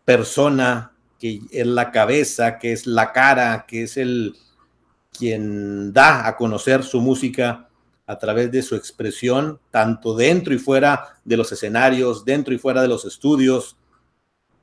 persona 0.08 0.92
que 1.20 1.42
es 1.50 1.66
la 1.66 1.90
cabeza, 1.90 2.58
que 2.58 2.72
es 2.72 2.86
la 2.86 3.12
cara, 3.12 3.66
que 3.68 3.82
es 3.82 3.98
el 3.98 4.34
quien 5.12 5.92
da 5.92 6.26
a 6.26 6.34
conocer 6.34 6.82
su 6.82 7.02
música 7.02 7.68
a 8.06 8.16
través 8.16 8.50
de 8.50 8.62
su 8.62 8.74
expresión, 8.74 9.60
tanto 9.70 10.16
dentro 10.16 10.54
y 10.54 10.58
fuera 10.58 11.18
de 11.26 11.36
los 11.36 11.52
escenarios, 11.52 12.24
dentro 12.24 12.54
y 12.54 12.58
fuera 12.58 12.80
de 12.80 12.88
los 12.88 13.04
estudios, 13.04 13.76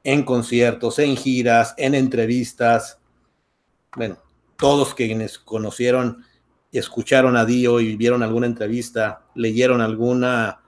en 0.04 0.24
conciertos, 0.24 0.98
en 0.98 1.16
giras, 1.16 1.76
en 1.78 1.94
entrevistas. 1.94 2.98
Bueno, 3.96 4.18
todos 4.58 4.96
quienes 4.96 5.38
conocieron, 5.38 6.26
escucharon 6.72 7.38
a 7.38 7.46
Dio 7.46 7.80
y 7.82 7.96
vieron 7.96 8.24
alguna 8.24 8.48
entrevista, 8.48 9.22
leyeron 9.36 9.80
alguna 9.80 10.65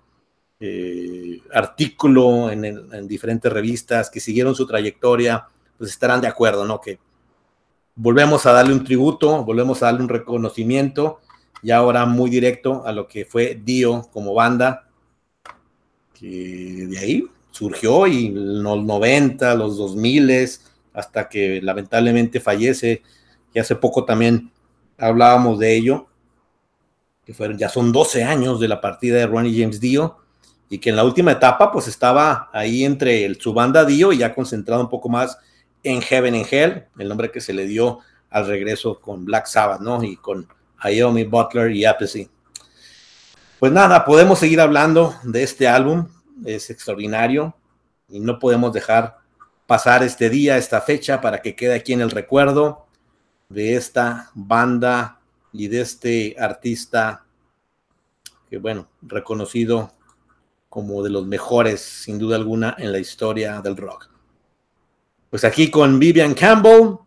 eh, 0.59 1.41
artículo 1.53 2.49
en, 2.49 2.65
en, 2.65 3.07
diferentes 3.07 3.51
revistas, 3.51 4.09
que 4.09 4.19
siguieron 4.19 4.55
su 4.55 4.65
trayectoria, 4.65 5.47
pues 5.77 5.91
estarán 5.91 6.21
de 6.21 6.27
acuerdo, 6.27 6.65
¿no? 6.65 6.81
Que 6.81 6.99
volvemos 7.95 8.45
a 8.45 8.53
darle 8.53 8.73
un 8.73 8.83
tributo, 8.83 9.43
volvemos 9.43 9.81
a 9.81 9.87
darle 9.87 10.01
un 10.01 10.09
reconocimiento 10.09 11.19
y 11.61 11.71
ahora 11.71 12.05
muy 12.05 12.29
directo 12.29 12.85
a 12.85 12.91
lo 12.91 13.07
que 13.07 13.25
fue 13.25 13.59
Dio 13.63 14.07
como 14.11 14.33
banda. 14.33 14.87
que 16.13 16.87
de 16.89 16.97
ahí 16.97 17.27
surgió 17.51 18.07
y 18.07 18.27
en 18.27 18.63
los 18.63 18.83
90, 18.83 19.55
los 19.55 19.77
2000, 19.77 20.49
hasta 20.93 21.27
que 21.27 21.59
lamentablemente 21.61 22.39
fallece, 22.39 23.01
y 23.53 23.59
hace 23.59 23.75
poco 23.75 24.05
también 24.05 24.51
hablábamos 24.97 25.59
de 25.59 25.75
ello, 25.75 26.07
que 27.25 27.33
fueron, 27.33 27.57
ya 27.57 27.69
son 27.69 27.91
12 27.91 28.23
años 28.23 28.59
de 28.59 28.67
la 28.67 28.79
partida 28.79 29.17
de 29.17 29.27
Ronnie 29.27 29.59
James 29.59 29.79
Dio, 29.79 30.17
y 30.69 30.79
que 30.79 30.89
en 30.89 30.95
la 30.95 31.03
última 31.03 31.31
etapa 31.31 31.71
pues 31.71 31.87
estaba 31.87 32.49
ahí 32.51 32.83
entre 32.83 33.25
el, 33.25 33.39
su 33.39 33.53
banda 33.53 33.85
Dio 33.85 34.11
y 34.11 34.17
ya 34.17 34.33
concentrado 34.33 34.81
un 34.81 34.89
poco 34.89 35.09
más 35.09 35.37
en 35.83 36.01
Heaven 36.01 36.35
and 36.35 36.47
Hell, 36.49 36.85
el 36.97 37.07
nombre 37.07 37.31
que 37.31 37.41
se 37.41 37.53
le 37.53 37.65
dio 37.65 37.99
al 38.29 38.47
regreso 38.47 38.99
con 38.99 39.23
Black 39.25 39.45
Sabbath, 39.45 39.79
¿no? 39.79 40.03
Y 40.03 40.17
con 40.17 40.47
Iomi 40.83 41.23
Butler 41.23 41.71
y 41.71 41.85
Apathy. 41.85 42.29
Pues 43.59 43.71
nada, 43.71 44.05
podemos 44.05 44.39
seguir 44.39 44.59
hablando 44.59 45.15
de 45.23 45.43
este 45.43 45.67
álbum, 45.67 46.07
es 46.45 46.69
extraordinario 46.69 47.55
y 48.09 48.19
no 48.19 48.37
podemos 48.37 48.73
dejar 48.73 49.17
pasar 49.65 50.03
este 50.03 50.29
día, 50.29 50.57
esta 50.57 50.81
fecha, 50.81 51.21
para 51.21 51.41
que 51.41 51.55
quede 51.55 51.75
aquí 51.75 51.93
en 51.93 52.01
el 52.01 52.11
recuerdo 52.11 52.85
de 53.49 53.75
esta 53.75 54.29
banda 54.35 55.19
y 55.51 55.69
de 55.69 55.81
este 55.81 56.35
artista 56.37 57.25
que, 58.49 58.57
bueno, 58.57 58.87
reconocido 59.01 59.91
como 60.77 61.01
de 61.01 61.09
los 61.09 61.25
mejores, 61.25 61.81
sin 61.81 62.19
duda 62.19 62.35
alguna, 62.35 62.75
en 62.77 62.91
la 62.91 62.99
historia 62.99 63.61
del 63.63 63.75
rock. 63.75 64.11
Pues 65.31 65.43
aquí 65.43 65.71
con 65.71 65.97
Vivian 65.97 66.35
Campbell, 66.35 66.97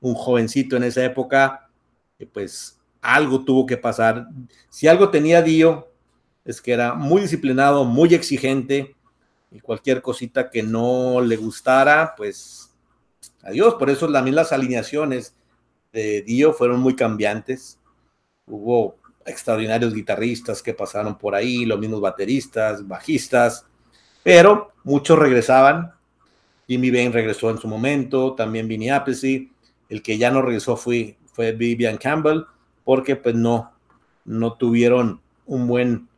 un 0.00 0.14
jovencito 0.14 0.78
en 0.78 0.84
esa 0.84 1.04
época, 1.04 1.68
que 2.16 2.26
pues 2.26 2.80
algo 3.02 3.44
tuvo 3.44 3.66
que 3.66 3.76
pasar. 3.76 4.28
Si 4.70 4.88
algo 4.88 5.10
tenía 5.10 5.42
Dio, 5.42 5.92
es 6.42 6.62
que 6.62 6.72
era 6.72 6.94
muy 6.94 7.20
disciplinado, 7.20 7.84
muy 7.84 8.14
exigente, 8.14 8.96
y 9.50 9.60
cualquier 9.60 10.00
cosita 10.00 10.48
que 10.48 10.62
no 10.62 11.20
le 11.20 11.36
gustara, 11.36 12.14
pues 12.16 12.74
adiós. 13.42 13.74
Por 13.74 13.90
eso 13.90 14.10
también 14.10 14.36
las 14.36 14.52
alineaciones 14.52 15.36
de 15.92 16.22
Dio 16.22 16.54
fueron 16.54 16.80
muy 16.80 16.96
cambiantes. 16.96 17.78
Hubo 18.46 18.96
extraordinarios 19.28 19.94
guitarristas 19.94 20.62
que 20.62 20.74
pasaron 20.74 21.18
por 21.18 21.34
ahí, 21.34 21.64
los 21.64 21.78
mismos 21.78 22.00
bateristas, 22.00 22.86
bajistas, 22.86 23.66
pero 24.22 24.72
muchos 24.84 25.18
regresaban. 25.18 25.92
Jimmy 26.66 26.90
Bain 26.90 27.12
regresó 27.12 27.50
en 27.50 27.58
su 27.58 27.68
momento, 27.68 28.34
también 28.34 28.68
Vinny 28.68 28.90
Appice. 28.90 29.48
El 29.88 30.02
que 30.02 30.18
ya 30.18 30.30
no 30.30 30.42
regresó 30.42 30.76
fue, 30.76 31.16
fue 31.32 31.52
Vivian 31.52 31.96
Campbell, 31.96 32.42
porque 32.84 33.16
pues 33.16 33.34
no, 33.34 33.72
no 34.24 34.52
tuvieron 34.54 35.20
un 35.46 35.66
buen 35.66 36.08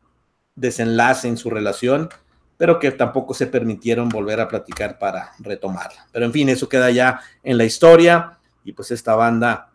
desenlace 0.56 1.28
en 1.28 1.36
su 1.36 1.50
relación, 1.50 2.08
pero 2.56 2.78
que 2.78 2.90
tampoco 2.90 3.32
se 3.32 3.46
permitieron 3.46 4.08
volver 4.08 4.40
a 4.40 4.48
platicar 4.48 4.98
para 4.98 5.32
retomarla. 5.38 6.06
Pero 6.12 6.26
en 6.26 6.32
fin, 6.32 6.48
eso 6.48 6.68
queda 6.68 6.90
ya 6.90 7.20
en 7.42 7.56
la 7.56 7.64
historia 7.64 8.38
y 8.64 8.72
pues 8.72 8.90
esta 8.90 9.14
banda 9.14 9.69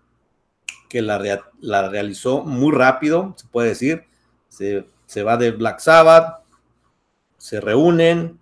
que 0.95 1.01
la, 1.01 1.89
realizó 1.89 2.45
muy 2.45 2.73
rápido, 2.73 3.33
se 3.35 3.47
puede 3.47 3.67
decir. 3.67 4.05
Se, 4.47 5.23
va 5.23 5.35
de 5.35 5.51
Black 5.51 5.79
Sabbath, 5.79 6.41
se 7.37 7.59
reúnen, 7.59 8.39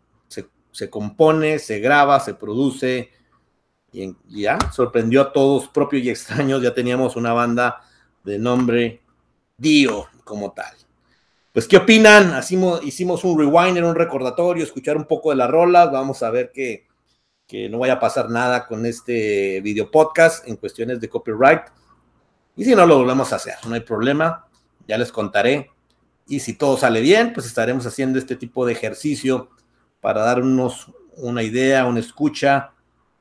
se, 0.71 0.89
compone, 0.91 1.57
se 1.57 1.79
graba, 1.79 2.19
se 2.19 2.35
produce 2.35 3.09
y, 3.91 4.15
ya 4.27 4.59
sorprendió 4.71 5.21
a 5.21 5.33
todos, 5.33 5.67
propios 5.67 6.03
y 6.03 6.11
extraños. 6.11 6.61
Ya 6.61 6.75
teníamos 6.75 7.15
una 7.15 7.33
banda 7.33 7.81
de 8.23 8.37
nombre 8.37 9.01
Dio 9.57 10.05
como 10.23 10.51
tal. 10.51 10.75
Pues, 11.53 11.67
¿qué 11.67 11.77
opinan? 11.77 12.37
Hicimos, 12.37 12.83
hicimos 12.83 13.23
un 13.23 13.39
rewinder, 13.39 13.83
un 13.83 13.95
recordatorio, 13.95 14.63
escuchar 14.63 14.95
un 14.95 15.05
poco 15.05 15.31
de 15.31 15.37
las 15.37 15.49
rolas. 15.49 15.91
Vamos 15.91 16.21
a 16.21 16.29
ver 16.29 16.51
que, 16.51 16.85
que 17.47 17.67
no 17.67 17.79
vaya 17.79 17.93
a 17.93 17.99
pasar 17.99 18.29
nada 18.29 18.67
con 18.67 18.85
este 18.85 19.59
video 19.61 19.89
podcast 19.89 20.47
en 20.47 20.57
cuestiones 20.57 20.99
de 20.99 21.09
copyright. 21.09 21.63
Y 22.55 22.65
si 22.65 22.75
no, 22.75 22.85
lo 22.85 22.97
volvemos 22.97 23.33
a 23.33 23.37
hacer, 23.37 23.55
no 23.67 23.73
hay 23.73 23.81
problema, 23.81 24.45
ya 24.87 24.97
les 24.97 25.11
contaré. 25.11 25.71
Y 26.27 26.39
si 26.39 26.53
todo 26.53 26.77
sale 26.77 27.01
bien, 27.01 27.33
pues 27.33 27.45
estaremos 27.45 27.85
haciendo 27.85 28.19
este 28.19 28.35
tipo 28.35 28.65
de 28.65 28.73
ejercicio 28.73 29.49
para 30.01 30.21
darnos 30.21 30.91
una 31.17 31.43
idea, 31.43 31.85
una 31.85 31.99
escucha 31.99 32.71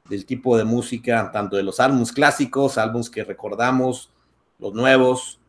del 0.09 0.27
tipo 0.27 0.57
de 0.57 0.65
música, 0.65 1.31
tanto 1.33 1.57
de 1.57 1.63
los 1.63 1.81
álbumes 1.81 2.13
clásicos, 2.13 2.79
álbumes 2.79 3.09
que 3.09 3.25
recordamos, 3.25 4.11
los 4.59 4.75
nuevos, 4.75 5.41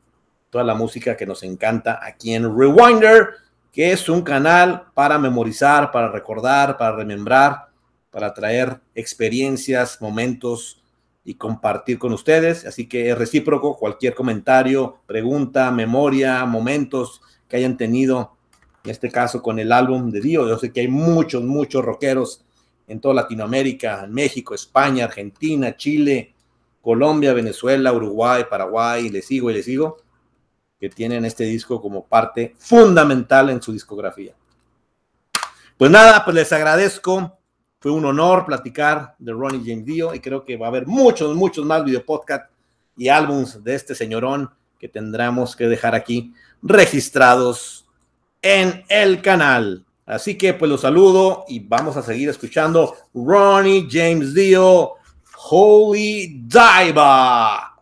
toda 0.49 0.63
la 0.63 0.75
música 0.75 1.17
que 1.17 1.25
nos 1.25 1.43
encanta 1.43 1.99
aquí 2.01 2.33
en 2.33 2.57
Rewinder, 2.57 3.29
que 3.71 3.91
es 3.91 4.07
un 4.07 4.21
canal 4.21 4.85
para 4.93 5.17
memorizar, 5.17 5.91
para 5.91 6.09
recordar, 6.09 6.77
para 6.77 6.95
remembrar, 6.95 7.69
para 8.11 8.33
traer 8.33 8.79
experiencias, 8.93 9.99
momentos 9.99 10.82
y 11.25 11.35
compartir 11.35 11.99
con 11.99 12.13
ustedes. 12.13 12.65
Así 12.65 12.87
que 12.87 13.09
es 13.09 13.17
recíproco, 13.17 13.77
cualquier 13.77 14.13
comentario, 14.13 14.99
pregunta, 15.05 15.71
memoria, 15.71 16.45
momentos 16.45 17.21
que 17.47 17.57
hayan 17.57 17.77
tenido, 17.77 18.35
en 18.83 18.91
este 18.91 19.09
caso 19.09 19.41
con 19.41 19.59
el 19.59 19.71
álbum 19.71 20.11
de 20.11 20.21
Dio. 20.21 20.47
Yo 20.47 20.57
sé 20.57 20.71
que 20.71 20.81
hay 20.81 20.87
muchos, 20.87 21.43
muchos 21.43 21.83
rockeros 21.83 22.43
en 22.87 22.99
toda 22.99 23.15
Latinoamérica, 23.15 24.05
México, 24.09 24.53
España, 24.53 25.05
Argentina, 25.05 25.75
Chile, 25.77 26.33
Colombia, 26.81 27.33
Venezuela, 27.33 27.93
Uruguay, 27.93 28.43
Paraguay, 28.49 29.05
y 29.05 29.09
le 29.09 29.21
sigo 29.21 29.49
y 29.49 29.53
le 29.53 29.63
sigo, 29.63 29.97
que 30.77 30.89
tienen 30.89 31.23
este 31.23 31.45
disco 31.45 31.81
como 31.81 32.05
parte 32.05 32.55
fundamental 32.57 33.49
en 33.49 33.61
su 33.61 33.71
discografía. 33.71 34.35
Pues 35.77 35.89
nada, 35.89 36.25
pues 36.25 36.35
les 36.35 36.51
agradezco 36.51 37.37
fue 37.83 37.91
un 37.91 38.05
honor 38.05 38.45
platicar 38.45 39.13
de 39.19 39.33
Ronnie 39.33 39.61
James 39.61 39.83
Dio 39.83 40.15
y 40.15 40.21
creo 40.21 40.45
que 40.45 40.55
va 40.55 40.67
a 40.67 40.69
haber 40.69 40.87
muchos, 40.87 41.35
muchos 41.35 41.65
más 41.65 41.83
video 41.83 42.05
podcast 42.05 42.49
y 42.95 43.09
álbums 43.09 43.61
de 43.61 43.75
este 43.75 43.93
señorón 43.93 44.49
que 44.79 44.87
tendremos 44.87 45.53
que 45.53 45.67
dejar 45.67 45.93
aquí 45.93 46.33
registrados 46.61 47.85
en 48.41 48.85
el 48.87 49.21
canal. 49.21 49.83
Así 50.05 50.37
que 50.37 50.53
pues 50.53 50.71
los 50.71 50.79
saludo 50.79 51.43
y 51.49 51.59
vamos 51.59 51.97
a 51.97 52.03
seguir 52.03 52.29
escuchando 52.29 52.95
Ronnie 53.13 53.85
James 53.91 54.33
Dio, 54.33 54.93
Holy 55.49 56.41
Diva. 56.47 57.72